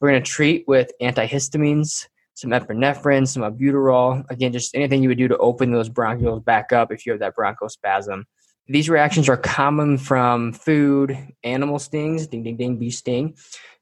We're 0.00 0.10
going 0.10 0.22
to 0.22 0.30
treat 0.30 0.64
with 0.68 0.92
antihistamines 1.02 2.06
some 2.38 2.50
epinephrine, 2.50 3.26
some 3.26 3.42
albuterol. 3.42 4.24
Again, 4.30 4.52
just 4.52 4.74
anything 4.76 5.02
you 5.02 5.08
would 5.08 5.18
do 5.18 5.26
to 5.26 5.36
open 5.38 5.72
those 5.72 5.88
bronchioles 5.88 6.44
back 6.44 6.72
up 6.72 6.92
if 6.92 7.04
you 7.04 7.10
have 7.10 7.18
that 7.18 7.34
bronchospasm. 7.34 8.22
These 8.68 8.88
reactions 8.88 9.28
are 9.28 9.36
common 9.36 9.98
from 9.98 10.52
food, 10.52 11.18
animal 11.42 11.80
stings, 11.80 12.28
ding, 12.28 12.44
ding, 12.44 12.56
ding, 12.56 12.76
bee 12.76 12.90
sting, 12.90 13.34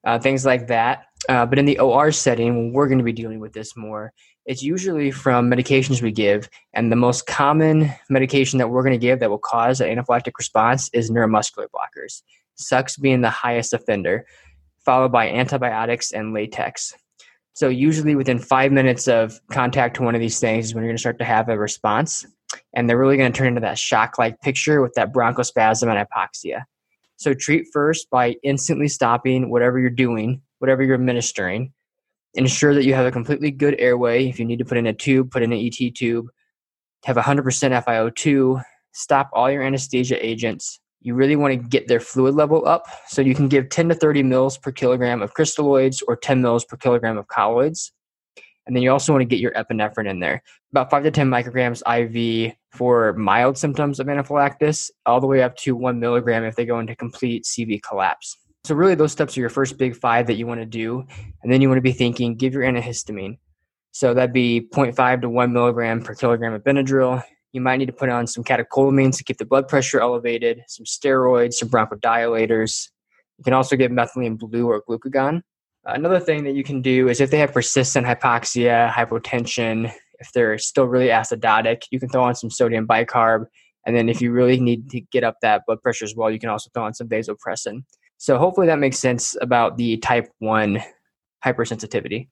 uh, 0.04 0.18
things 0.18 0.46
like 0.46 0.68
that. 0.68 1.04
Uh, 1.28 1.44
but 1.44 1.58
in 1.58 1.66
the 1.66 1.78
OR 1.80 2.12
setting, 2.12 2.72
we're 2.72 2.88
going 2.88 2.98
to 2.98 3.04
be 3.04 3.12
dealing 3.12 3.40
with 3.40 3.52
this 3.52 3.76
more, 3.76 4.12
it's 4.46 4.62
usually 4.62 5.10
from 5.10 5.50
medications 5.50 6.00
we 6.00 6.12
give. 6.12 6.48
And 6.72 6.90
the 6.90 6.96
most 6.96 7.26
common 7.26 7.92
medication 8.08 8.58
that 8.58 8.70
we're 8.70 8.82
going 8.82 8.92
to 8.92 8.98
give 8.98 9.20
that 9.20 9.28
will 9.28 9.38
cause 9.38 9.80
an 9.80 9.88
anaphylactic 9.88 10.32
response 10.38 10.88
is 10.94 11.10
neuromuscular 11.10 11.66
blockers, 11.66 12.22
SUX 12.54 12.96
being 12.96 13.20
the 13.20 13.30
highest 13.30 13.74
offender, 13.74 14.24
followed 14.86 15.12
by 15.12 15.28
antibiotics 15.28 16.12
and 16.12 16.32
latex. 16.32 16.94
So, 17.52 17.68
usually 17.68 18.14
within 18.14 18.38
five 18.38 18.72
minutes 18.72 19.08
of 19.08 19.38
contact 19.50 19.96
to 19.96 20.02
one 20.02 20.14
of 20.14 20.20
these 20.20 20.40
things 20.40 20.66
is 20.66 20.74
when 20.74 20.84
you're 20.84 20.90
going 20.90 20.96
to 20.96 21.00
start 21.00 21.18
to 21.18 21.24
have 21.24 21.48
a 21.48 21.58
response. 21.58 22.24
And 22.74 22.88
they're 22.88 22.98
really 22.98 23.16
going 23.16 23.30
to 23.30 23.36
turn 23.36 23.48
into 23.48 23.60
that 23.62 23.78
shock 23.78 24.18
like 24.18 24.40
picture 24.40 24.80
with 24.80 24.94
that 24.94 25.12
bronchospasm 25.12 25.88
and 25.88 26.08
hypoxia. 26.08 26.62
So, 27.16 27.34
treat 27.34 27.66
first 27.72 28.08
by 28.10 28.36
instantly 28.42 28.88
stopping 28.88 29.50
whatever 29.50 29.78
you're 29.78 29.90
doing, 29.90 30.40
whatever 30.60 30.82
you're 30.82 30.94
administering, 30.94 31.72
ensure 32.34 32.74
that 32.74 32.84
you 32.84 32.94
have 32.94 33.06
a 33.06 33.10
completely 33.10 33.50
good 33.50 33.74
airway. 33.78 34.28
If 34.28 34.38
you 34.38 34.44
need 34.44 34.58
to 34.58 34.64
put 34.64 34.78
in 34.78 34.86
a 34.86 34.92
tube, 34.92 35.30
put 35.30 35.42
in 35.42 35.52
an 35.52 35.58
ET 35.58 35.94
tube. 35.94 36.28
Have 37.04 37.16
100% 37.16 37.42
FiO2. 37.84 38.62
Stop 38.92 39.30
all 39.32 39.50
your 39.50 39.62
anesthesia 39.62 40.24
agents. 40.24 40.80
You 41.06 41.14
really 41.14 41.36
want 41.36 41.52
to 41.52 41.68
get 41.68 41.86
their 41.86 42.00
fluid 42.00 42.34
level 42.34 42.66
up. 42.66 42.88
So 43.06 43.22
you 43.22 43.32
can 43.32 43.46
give 43.46 43.68
10 43.68 43.90
to 43.90 43.94
30 43.94 44.24
mils 44.24 44.58
per 44.58 44.72
kilogram 44.72 45.22
of 45.22 45.34
crystalloids 45.34 46.02
or 46.08 46.16
10 46.16 46.42
mils 46.42 46.64
per 46.64 46.76
kilogram 46.76 47.16
of 47.16 47.28
colloids. 47.28 47.92
And 48.66 48.74
then 48.74 48.82
you 48.82 48.90
also 48.90 49.12
want 49.12 49.20
to 49.20 49.26
get 49.26 49.38
your 49.38 49.52
epinephrine 49.52 50.10
in 50.10 50.18
there. 50.18 50.42
About 50.72 50.90
5 50.90 51.04
to 51.04 51.12
10 51.12 51.30
micrograms 51.30 51.80
IV 51.86 52.54
for 52.72 53.12
mild 53.12 53.56
symptoms 53.56 54.00
of 54.00 54.08
anaphylaxis, 54.08 54.90
all 55.06 55.20
the 55.20 55.28
way 55.28 55.44
up 55.44 55.56
to 55.58 55.76
1 55.76 56.00
milligram 56.00 56.42
if 56.42 56.56
they 56.56 56.66
go 56.66 56.80
into 56.80 56.96
complete 56.96 57.44
CV 57.44 57.80
collapse. 57.80 58.36
So 58.64 58.74
really 58.74 58.96
those 58.96 59.12
steps 59.12 59.36
are 59.36 59.40
your 59.40 59.48
first 59.48 59.78
big 59.78 59.94
five 59.94 60.26
that 60.26 60.34
you 60.34 60.48
want 60.48 60.58
to 60.58 60.66
do. 60.66 61.06
And 61.44 61.52
then 61.52 61.62
you 61.62 61.68
want 61.68 61.78
to 61.78 61.82
be 61.82 61.92
thinking, 61.92 62.34
give 62.34 62.52
your 62.52 62.64
antihistamine. 62.64 63.38
So 63.92 64.12
that'd 64.12 64.32
be 64.32 64.68
0.5 64.74 65.20
to 65.20 65.28
1 65.28 65.52
milligram 65.52 66.02
per 66.02 66.16
kilogram 66.16 66.52
of 66.52 66.64
Benadryl. 66.64 67.22
You 67.52 67.60
might 67.60 67.78
need 67.78 67.86
to 67.86 67.92
put 67.92 68.08
on 68.08 68.26
some 68.26 68.44
catecholamines 68.44 69.16
to 69.16 69.24
keep 69.24 69.38
the 69.38 69.46
blood 69.46 69.68
pressure 69.68 70.00
elevated, 70.00 70.62
some 70.68 70.84
steroids, 70.84 71.54
some 71.54 71.68
bronchodilators. 71.68 72.88
You 73.38 73.44
can 73.44 73.54
also 73.54 73.76
give 73.76 73.90
methylene 73.90 74.38
blue 74.38 74.66
or 74.66 74.82
glucagon. 74.88 75.42
Another 75.84 76.20
thing 76.20 76.44
that 76.44 76.54
you 76.54 76.64
can 76.64 76.82
do 76.82 77.08
is 77.08 77.20
if 77.20 77.30
they 77.30 77.38
have 77.38 77.52
persistent 77.52 78.06
hypoxia, 78.06 78.90
hypotension, 78.90 79.92
if 80.18 80.32
they're 80.32 80.58
still 80.58 80.86
really 80.86 81.08
acidotic, 81.08 81.82
you 81.90 82.00
can 82.00 82.08
throw 82.08 82.24
on 82.24 82.34
some 82.34 82.50
sodium 82.50 82.86
bicarb. 82.86 83.46
And 83.86 83.94
then 83.94 84.08
if 84.08 84.20
you 84.20 84.32
really 84.32 84.58
need 84.58 84.90
to 84.90 85.00
get 85.12 85.22
up 85.22 85.36
that 85.42 85.62
blood 85.66 85.80
pressure 85.80 86.04
as 86.04 86.14
well, 86.16 86.30
you 86.30 86.40
can 86.40 86.48
also 86.48 86.70
throw 86.74 86.84
on 86.84 86.94
some 86.94 87.08
vasopressin. 87.08 87.84
So 88.18 88.36
hopefully 88.36 88.66
that 88.66 88.78
makes 88.78 88.98
sense 88.98 89.36
about 89.40 89.76
the 89.76 89.98
type 89.98 90.28
1 90.40 90.82
hypersensitivity. 91.44 92.28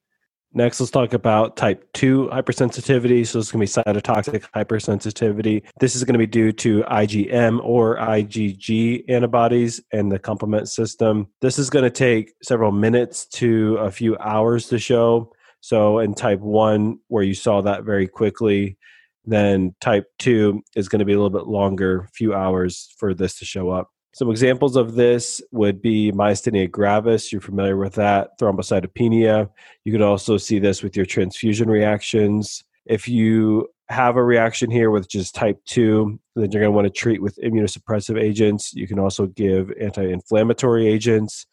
Next, 0.56 0.78
let's 0.78 0.92
talk 0.92 1.14
about 1.14 1.56
type 1.56 1.84
2 1.94 2.28
hypersensitivity. 2.32 3.26
So, 3.26 3.38
this 3.38 3.46
is 3.48 3.52
going 3.52 3.66
to 3.66 3.82
be 3.84 4.00
cytotoxic 4.00 4.46
hypersensitivity. 4.54 5.64
This 5.80 5.96
is 5.96 6.04
going 6.04 6.12
to 6.12 6.18
be 6.18 6.28
due 6.28 6.52
to 6.52 6.84
IgM 6.84 7.58
or 7.64 7.96
IgG 7.96 9.04
antibodies 9.08 9.80
and 9.92 10.12
the 10.12 10.20
complement 10.20 10.68
system. 10.68 11.26
This 11.40 11.58
is 11.58 11.70
going 11.70 11.82
to 11.82 11.90
take 11.90 12.34
several 12.40 12.70
minutes 12.70 13.26
to 13.30 13.78
a 13.78 13.90
few 13.90 14.16
hours 14.18 14.68
to 14.68 14.78
show. 14.78 15.32
So, 15.60 15.98
in 15.98 16.14
type 16.14 16.38
1, 16.38 17.00
where 17.08 17.24
you 17.24 17.34
saw 17.34 17.60
that 17.62 17.82
very 17.82 18.06
quickly, 18.06 18.78
then 19.24 19.74
type 19.80 20.06
2 20.20 20.62
is 20.76 20.88
going 20.88 21.00
to 21.00 21.04
be 21.04 21.14
a 21.14 21.16
little 21.16 21.30
bit 21.30 21.48
longer, 21.48 22.08
few 22.14 22.32
hours 22.32 22.94
for 22.96 23.12
this 23.12 23.40
to 23.40 23.44
show 23.44 23.70
up. 23.70 23.90
Some 24.14 24.30
examples 24.30 24.76
of 24.76 24.94
this 24.94 25.42
would 25.50 25.82
be 25.82 26.12
myasthenia 26.12 26.70
gravis. 26.70 27.32
You're 27.32 27.40
familiar 27.40 27.76
with 27.76 27.94
that. 27.94 28.38
Thrombocytopenia. 28.38 29.50
You 29.82 29.92
could 29.92 30.02
also 30.02 30.36
see 30.36 30.60
this 30.60 30.84
with 30.84 30.96
your 30.96 31.04
transfusion 31.04 31.68
reactions. 31.68 32.62
If 32.86 33.08
you 33.08 33.68
have 33.88 34.14
a 34.14 34.22
reaction 34.22 34.70
here 34.70 34.92
with 34.92 35.08
just 35.08 35.34
type 35.34 35.58
2, 35.66 36.16
then 36.36 36.52
you're 36.52 36.60
going 36.60 36.72
to 36.72 36.76
want 36.76 36.86
to 36.86 36.90
treat 36.90 37.20
with 37.20 37.36
immunosuppressive 37.42 38.20
agents. 38.20 38.72
You 38.72 38.86
can 38.86 39.00
also 39.00 39.26
give 39.26 39.72
anti 39.80 40.04
inflammatory 40.04 40.86
agents. 40.86 41.46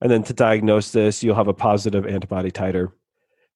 And 0.00 0.10
then 0.10 0.22
to 0.22 0.32
diagnose 0.32 0.92
this, 0.92 1.22
you'll 1.22 1.36
have 1.36 1.48
a 1.48 1.54
positive 1.54 2.06
antibody 2.06 2.50
titer. 2.50 2.88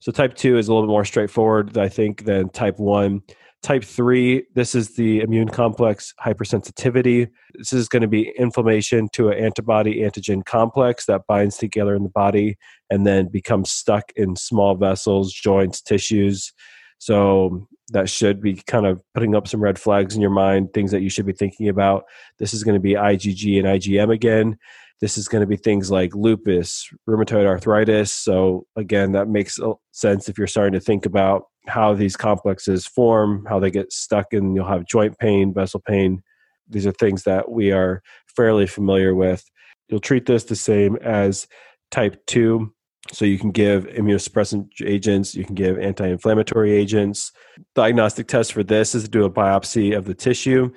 So 0.01 0.13
type 0.13 0.35
2 0.35 0.59
is 0.59 0.69
a 0.69 0.75
little 0.75 0.87
bit 0.87 0.93
more 0.93 1.07
straightforward, 1.07 1.79
I 1.79 1.89
think, 1.89 2.27
than 2.27 2.51
type 2.51 2.79
1. 2.79 3.23
Type 3.67 3.83
3, 3.83 4.45
this 4.55 4.77
is 4.77 4.95
the 4.95 5.23
immune 5.23 5.49
complex 5.49 6.15
hypersensitivity. 6.25 7.29
This 7.55 7.73
is 7.73 7.89
going 7.89 8.03
to 8.03 8.07
be 8.07 8.33
inflammation 8.39 9.09
to 9.15 9.31
an 9.31 9.43
antibody 9.43 10.03
antigen 10.03 10.45
complex 10.45 11.07
that 11.07 11.23
binds 11.27 11.57
together 11.57 11.97
in 11.97 12.05
the 12.05 12.09
body 12.09 12.59
and 12.91 13.05
then 13.05 13.27
becomes 13.27 13.73
stuck 13.73 14.13
in 14.15 14.37
small 14.37 14.77
vessels, 14.77 15.33
joints, 15.33 15.83
tissues. 15.83 16.53
So 16.99 17.67
that 17.89 18.09
should 18.09 18.41
be 18.41 18.55
kind 18.69 18.87
of 18.87 19.01
putting 19.15 19.35
up 19.35 19.49
some 19.49 19.61
red 19.61 19.81
flags 19.81 20.15
in 20.15 20.21
your 20.21 20.31
mind, 20.31 20.73
things 20.73 20.93
that 20.93 21.03
you 21.03 21.11
should 21.11 21.27
be 21.27 21.33
thinking 21.33 21.69
about. 21.69 22.05
This 22.39 22.55
is 22.55 22.63
going 22.63 22.77
to 22.77 22.81
be 22.81 22.93
IgG 22.93 23.59
and 23.59 23.67
IgM 23.67 24.15
again. 24.15 24.59
This 25.01 25.19
is 25.19 25.27
going 25.27 25.41
to 25.41 25.47
be 25.47 25.57
things 25.57 25.91
like 25.91 26.15
lupus, 26.15 26.89
rheumatoid 27.09 27.47
arthritis. 27.47 28.13
So, 28.13 28.69
again, 28.77 29.11
that 29.13 29.29
makes 29.29 29.59
sense 29.91 30.29
if 30.29 30.39
you're 30.39 30.47
starting 30.47 30.73
to 30.75 30.81
think 30.81 31.05
about 31.05 31.47
how 31.67 31.95
these 31.95 32.17
complexes 32.17 32.87
form, 32.87 33.45
how 33.49 33.59
they 33.59 33.71
get 33.71 33.93
stuck, 33.93 34.33
and 34.33 34.55
you'll 34.55 34.69
have 34.69 34.87
joint 34.87 35.19
pain, 35.19 35.53
vessel 35.53 35.81
pain. 35.81 36.23
These 36.69 36.87
are 36.87 36.93
things 36.93 37.25
that 37.25 37.51
we 37.51 37.73
are 37.73 38.03
fairly 38.35 38.67
familiar 38.67 39.15
with. 39.15 39.45
You'll 39.89 40.01
treat 40.01 40.27
this 40.27 40.45
the 40.45 40.57
same 40.57 40.97
as 40.97 41.47
type 41.91 42.25
2. 42.27 42.73
So 43.13 43.25
you 43.25 43.39
can 43.39 43.53
give 43.53 43.87
immunosuppressant 43.87 44.69
agents, 44.85 45.35
you 45.35 45.45
can 45.45 45.55
give 45.55 45.79
anti 45.79 46.09
inflammatory 46.09 46.73
agents. 46.73 47.31
Diagnostic 47.77 48.27
test 48.27 48.53
for 48.53 48.65
this 48.65 48.97
is 48.97 49.05
to 49.05 49.09
do 49.09 49.25
a 49.25 49.31
biopsy 49.31 49.97
of 49.97 50.07
the 50.07 50.15
tissue, 50.15 50.73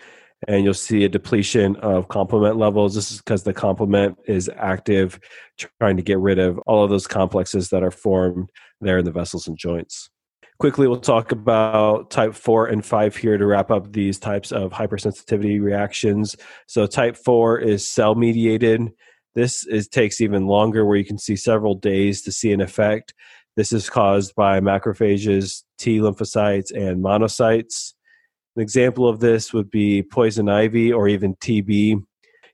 and 0.48 0.64
you'll 0.64 0.76
see 0.76 1.04
a 1.06 1.10
depletion 1.10 1.76
of 1.78 2.08
complement 2.08 2.58
levels. 2.58 2.94
This 2.94 3.12
is 3.12 3.18
because 3.18 3.44
the 3.44 3.54
complement 3.54 4.20
is 4.28 4.48
active, 4.56 5.20
trying 5.80 5.98
to 5.98 6.04
get 6.04 6.20
rid 6.20 6.38
of 6.38 6.60
all 6.68 6.84
of 6.84 6.92
those 6.92 7.08
complexes 7.08 7.70
that 7.70 7.82
are 7.82 7.90
formed 7.90 8.52
there 8.80 9.00
in 9.00 9.06
the 9.06 9.12
vessels 9.12 9.48
and 9.48 9.58
joints. 9.58 10.12
Quickly, 10.60 10.90
we'll 10.90 11.00
talk 11.00 11.32
about 11.32 12.10
type 12.12 12.36
4 12.36 12.68
and 12.68 12.86
5 12.86 13.16
here 13.16 13.38
to 13.38 13.46
wrap 13.46 13.72
up 13.72 13.94
these 13.94 14.20
types 14.20 14.52
of 14.52 14.74
hypersensitivity 14.74 15.62
reactions. 15.62 16.36
So, 16.68 16.86
type 16.86 17.16
4 17.16 17.60
is 17.60 17.88
cell 17.88 18.14
mediated. 18.14 18.92
This 19.36 19.66
is, 19.66 19.88
takes 19.88 20.20
even 20.20 20.48
longer, 20.48 20.86
where 20.86 20.98
you 20.98 21.06
can 21.06 21.18
see 21.18 21.38
several 21.38 21.76
days 21.76 22.24
to 22.24 22.34
see 22.34 22.52
an 22.52 22.60
effect. 22.60 23.14
This 23.56 23.72
is 23.72 23.90
caused 23.90 24.36
by 24.36 24.60
macrophages, 24.60 25.64
T 25.78 26.00
lymphocytes, 26.00 26.74
and 26.76 27.02
monocytes. 27.02 27.94
An 28.58 28.62
example 28.62 29.08
of 29.08 29.22
this 29.22 29.54
would 29.54 29.72
be 29.72 30.04
poison 30.04 30.50
ivy 30.50 30.92
or 30.92 31.08
even 31.08 31.36
TB. 31.38 32.04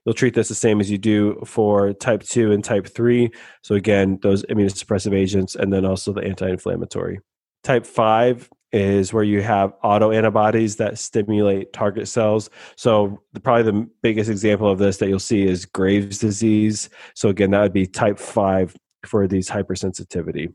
You'll 0.04 0.14
treat 0.14 0.34
this 0.34 0.46
the 0.46 0.54
same 0.54 0.80
as 0.80 0.88
you 0.92 0.98
do 0.98 1.42
for 1.44 1.92
type 1.92 2.22
2 2.22 2.52
and 2.52 2.62
type 2.62 2.86
3. 2.86 3.32
So, 3.62 3.74
again, 3.74 4.20
those 4.22 4.44
immunosuppressive 4.44 5.12
agents 5.12 5.56
and 5.56 5.72
then 5.72 5.84
also 5.84 6.12
the 6.12 6.22
anti 6.22 6.48
inflammatory. 6.48 7.18
Type 7.66 7.84
5 7.84 8.48
is 8.70 9.12
where 9.12 9.24
you 9.24 9.42
have 9.42 9.72
autoantibodies 9.82 10.76
that 10.76 11.00
stimulate 11.00 11.72
target 11.72 12.06
cells. 12.06 12.48
So, 12.76 13.20
the, 13.32 13.40
probably 13.40 13.64
the 13.64 13.90
biggest 14.02 14.30
example 14.30 14.70
of 14.70 14.78
this 14.78 14.98
that 14.98 15.08
you'll 15.08 15.18
see 15.18 15.42
is 15.42 15.64
Graves' 15.66 16.20
disease. 16.20 16.88
So, 17.16 17.28
again, 17.28 17.50
that 17.50 17.62
would 17.62 17.72
be 17.72 17.84
type 17.84 18.20
5 18.20 18.76
for 19.04 19.26
these 19.26 19.50
hypersensitivity. 19.50 20.54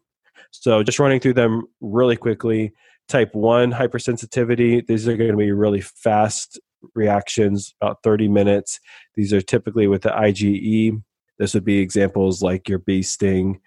So, 0.52 0.84
just 0.84 1.00
running 1.00 1.20
through 1.20 1.34
them 1.34 1.64
really 1.82 2.16
quickly. 2.16 2.72
Type 3.10 3.36
1 3.36 3.74
hypersensitivity, 3.74 4.88
these 4.88 5.06
are 5.06 5.18
going 5.18 5.32
to 5.32 5.36
be 5.36 5.52
really 5.52 5.82
fast 5.82 6.62
reactions, 6.96 7.76
about 7.82 8.04
30 8.04 8.30
minutes. 8.30 8.80
These 9.16 9.34
are 9.34 9.42
typically 9.42 9.88
with 9.88 10.04
the 10.04 10.12
IgE. 10.12 11.04
This 11.40 11.54
would 11.56 11.66
be 11.66 11.80
examples 11.80 12.42
like 12.42 12.70
your 12.70 12.80
bee 12.80 13.02
sting, 13.02 13.60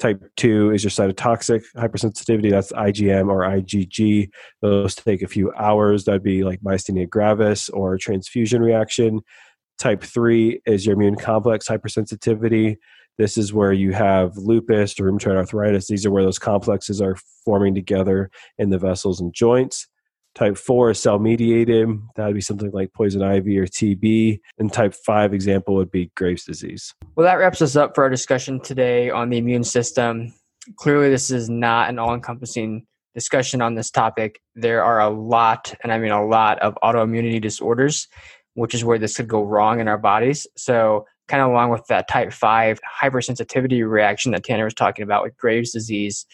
Type 0.00 0.24
2 0.38 0.70
is 0.70 0.82
your 0.82 0.90
cytotoxic 0.90 1.62
hypersensitivity. 1.76 2.50
That's 2.50 2.72
IgM 2.72 3.28
or 3.28 3.42
IgG. 3.42 4.30
Those 4.62 4.94
take 4.94 5.20
a 5.20 5.28
few 5.28 5.52
hours. 5.52 6.04
That'd 6.04 6.22
be 6.22 6.42
like 6.42 6.62
myasthenia 6.62 7.06
gravis 7.06 7.68
or 7.68 7.98
transfusion 7.98 8.62
reaction. 8.62 9.20
Type 9.78 10.02
3 10.02 10.62
is 10.64 10.86
your 10.86 10.94
immune 10.94 11.16
complex 11.16 11.68
hypersensitivity. 11.68 12.78
This 13.18 13.36
is 13.36 13.52
where 13.52 13.74
you 13.74 13.92
have 13.92 14.38
lupus 14.38 14.98
or 14.98 15.04
rheumatoid 15.04 15.36
arthritis. 15.36 15.88
These 15.88 16.06
are 16.06 16.10
where 16.10 16.24
those 16.24 16.38
complexes 16.38 17.02
are 17.02 17.18
forming 17.44 17.74
together 17.74 18.30
in 18.56 18.70
the 18.70 18.78
vessels 18.78 19.20
and 19.20 19.34
joints. 19.34 19.86
Type 20.34 20.56
4 20.56 20.90
is 20.90 21.00
cell 21.00 21.18
mediated. 21.18 21.88
That 22.16 22.26
would 22.26 22.34
be 22.34 22.40
something 22.40 22.70
like 22.70 22.92
poison 22.92 23.22
ivy 23.22 23.58
or 23.58 23.66
TB. 23.66 24.40
And 24.58 24.72
type 24.72 24.94
5 24.94 25.34
example 25.34 25.74
would 25.74 25.90
be 25.90 26.10
Graves' 26.16 26.44
disease. 26.44 26.94
Well, 27.16 27.26
that 27.26 27.34
wraps 27.34 27.60
us 27.60 27.76
up 27.76 27.94
for 27.94 28.04
our 28.04 28.10
discussion 28.10 28.60
today 28.60 29.10
on 29.10 29.30
the 29.30 29.38
immune 29.38 29.64
system. 29.64 30.32
Clearly, 30.76 31.10
this 31.10 31.30
is 31.30 31.50
not 31.50 31.88
an 31.88 31.98
all 31.98 32.14
encompassing 32.14 32.86
discussion 33.14 33.60
on 33.60 33.74
this 33.74 33.90
topic. 33.90 34.40
There 34.54 34.84
are 34.84 35.00
a 35.00 35.10
lot, 35.10 35.74
and 35.82 35.92
I 35.92 35.98
mean 35.98 36.12
a 36.12 36.24
lot, 36.24 36.60
of 36.60 36.78
autoimmunity 36.82 37.40
disorders. 37.40 38.06
which 38.54 38.74
is 38.74 38.84
where 38.84 38.98
this 38.98 39.16
could 39.16 39.28
go 39.28 39.42
wrong 39.42 39.80
in 39.80 39.88
our 39.88 39.98
bodies. 39.98 40.46
So, 40.56 41.06
kind 41.28 41.42
of 41.42 41.50
along 41.50 41.70
with 41.70 41.86
that 41.86 42.08
type 42.08 42.32
5 42.32 42.80
hypersensitivity 43.02 43.88
reaction 43.88 44.32
that 44.32 44.44
Tanner 44.44 44.64
was 44.64 44.74
talking 44.74 45.02
about 45.02 45.22
with 45.22 45.36
Graves' 45.36 45.72
disease, 45.72 46.26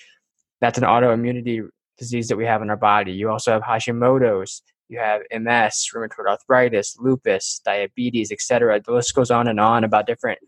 that's 0.61 0.79
an 0.79 0.85
autoimmunity 0.85 1.69
disease 1.99 2.29
that 2.29 2.37
we 2.37 2.45
have 2.45 2.63
in 2.63 2.71
our 2.71 2.77
body. 2.77 3.13
You 3.13 3.31
also 3.31 3.53
have 3.53 3.63
Hashimoto's, 3.63 4.63
you 4.89 4.99
have 4.99 5.23
MS, 5.31 5.89
rheumatoid 5.95 6.27
arthritis, 6.29 6.97
lupus, 6.99 7.61
diabetes, 7.65 8.31
etc. 8.31 8.81
The 8.81 8.93
list 8.93 9.15
goes 9.15 9.31
on 9.31 9.49
and 9.49 9.59
on 9.59 9.85
about 9.85 10.07
different 10.07 10.39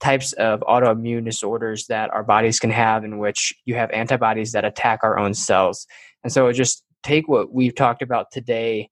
types 0.00 0.32
of 0.34 0.60
autoimmune 0.60 1.24
disorders 1.24 1.86
that 1.86 2.10
our 2.10 2.24
bodies 2.24 2.58
can 2.58 2.70
have 2.70 3.04
in 3.04 3.18
which 3.18 3.54
you 3.64 3.74
have 3.76 3.90
antibodies 3.92 4.52
that 4.52 4.64
attack 4.64 5.00
our 5.02 5.18
own 5.18 5.32
cells. 5.32 5.86
And 6.24 6.32
so 6.32 6.50
just 6.52 6.84
take 7.02 7.28
what 7.28 7.52
we've 7.52 7.74
talked 7.74 8.02
about 8.02 8.30
today 8.32 8.90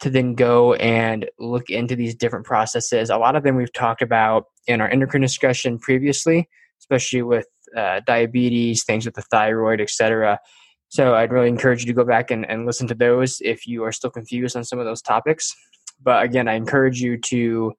to 0.00 0.10
then 0.10 0.34
go 0.34 0.74
and 0.74 1.28
look 1.38 1.68
into 1.70 1.94
these 1.94 2.14
different 2.14 2.46
processes. 2.46 3.10
A 3.10 3.18
lot 3.18 3.36
of 3.36 3.42
them 3.42 3.56
we've 3.56 3.72
talked 3.72 4.02
about 4.02 4.44
in 4.66 4.80
our 4.80 4.88
endocrine 4.88 5.22
discussion 5.22 5.78
previously, 5.78 6.48
especially 6.80 7.22
with 7.22 7.46
uh, 7.76 8.00
diabetes, 8.06 8.84
things 8.84 9.04
with 9.04 9.14
the 9.14 9.22
thyroid, 9.22 9.80
etc. 9.80 10.38
So 10.90 11.14
I'd 11.14 11.32
really 11.32 11.48
encourage 11.48 11.80
you 11.80 11.86
to 11.86 11.92
go 11.92 12.04
back 12.04 12.30
and, 12.30 12.48
and 12.50 12.66
listen 12.66 12.86
to 12.88 12.94
those 12.94 13.40
if 13.42 13.66
you 13.66 13.84
are 13.84 13.92
still 13.92 14.10
confused 14.10 14.56
on 14.56 14.64
some 14.64 14.78
of 14.78 14.84
those 14.84 15.00
topics. 15.00 15.54
But 16.02 16.24
again, 16.24 16.48
I 16.48 16.54
encourage 16.54 17.00
you 17.00 17.16
to 17.16 17.72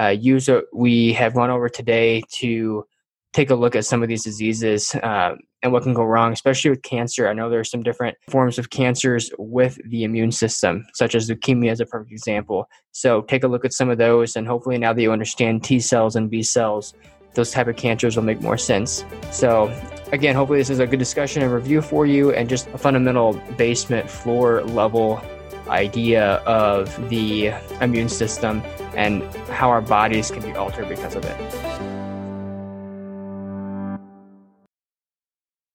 uh, 0.00 0.08
use 0.08 0.48
what 0.48 0.64
we 0.72 1.12
have 1.14 1.34
gone 1.34 1.50
over 1.50 1.68
today 1.68 2.22
to 2.36 2.84
take 3.32 3.50
a 3.50 3.54
look 3.54 3.74
at 3.74 3.84
some 3.84 4.02
of 4.02 4.08
these 4.08 4.24
diseases 4.24 4.94
uh, 4.96 5.34
and 5.62 5.72
what 5.72 5.82
can 5.82 5.94
go 5.94 6.04
wrong, 6.04 6.32
especially 6.32 6.70
with 6.70 6.82
cancer. 6.82 7.28
I 7.28 7.32
know 7.32 7.48
there 7.48 7.60
are 7.60 7.64
some 7.64 7.82
different 7.82 8.16
forms 8.28 8.58
of 8.58 8.70
cancers 8.70 9.30
with 9.38 9.78
the 9.88 10.04
immune 10.04 10.32
system, 10.32 10.86
such 10.94 11.14
as 11.14 11.28
leukemia 11.28 11.70
as 11.70 11.80
a 11.80 11.86
perfect 11.86 12.12
example. 12.12 12.68
So 12.92 13.22
take 13.22 13.42
a 13.42 13.48
look 13.48 13.64
at 13.64 13.72
some 13.72 13.90
of 13.90 13.98
those, 13.98 14.36
and 14.36 14.46
hopefully 14.46 14.78
now 14.78 14.92
that 14.92 15.00
you 15.02 15.12
understand 15.12 15.64
T 15.64 15.80
cells 15.80 16.14
and 16.14 16.30
B 16.30 16.42
cells, 16.42 16.94
those 17.34 17.50
type 17.50 17.68
of 17.68 17.76
cancers 17.76 18.16
will 18.16 18.24
make 18.24 18.40
more 18.42 18.58
sense. 18.58 19.04
So 19.30 19.72
again, 20.12 20.36
hopefully 20.36 20.58
this 20.58 20.70
is 20.70 20.78
a 20.78 20.86
good 20.86 20.98
discussion 20.98 21.42
and 21.42 21.52
review 21.52 21.82
for 21.82 22.06
you, 22.06 22.32
and 22.32 22.48
just 22.48 22.68
a 22.68 22.78
fundamental 22.78 23.32
basement 23.56 24.08
floor 24.08 24.62
level 24.62 25.20
idea 25.68 26.34
of 26.46 27.08
the 27.08 27.48
immune 27.80 28.08
system 28.08 28.62
and 28.94 29.22
how 29.48 29.70
our 29.70 29.80
bodies 29.80 30.30
can 30.30 30.42
be 30.42 30.52
altered 30.52 30.88
because 30.88 31.14
of 31.14 31.24
it. 31.24 31.91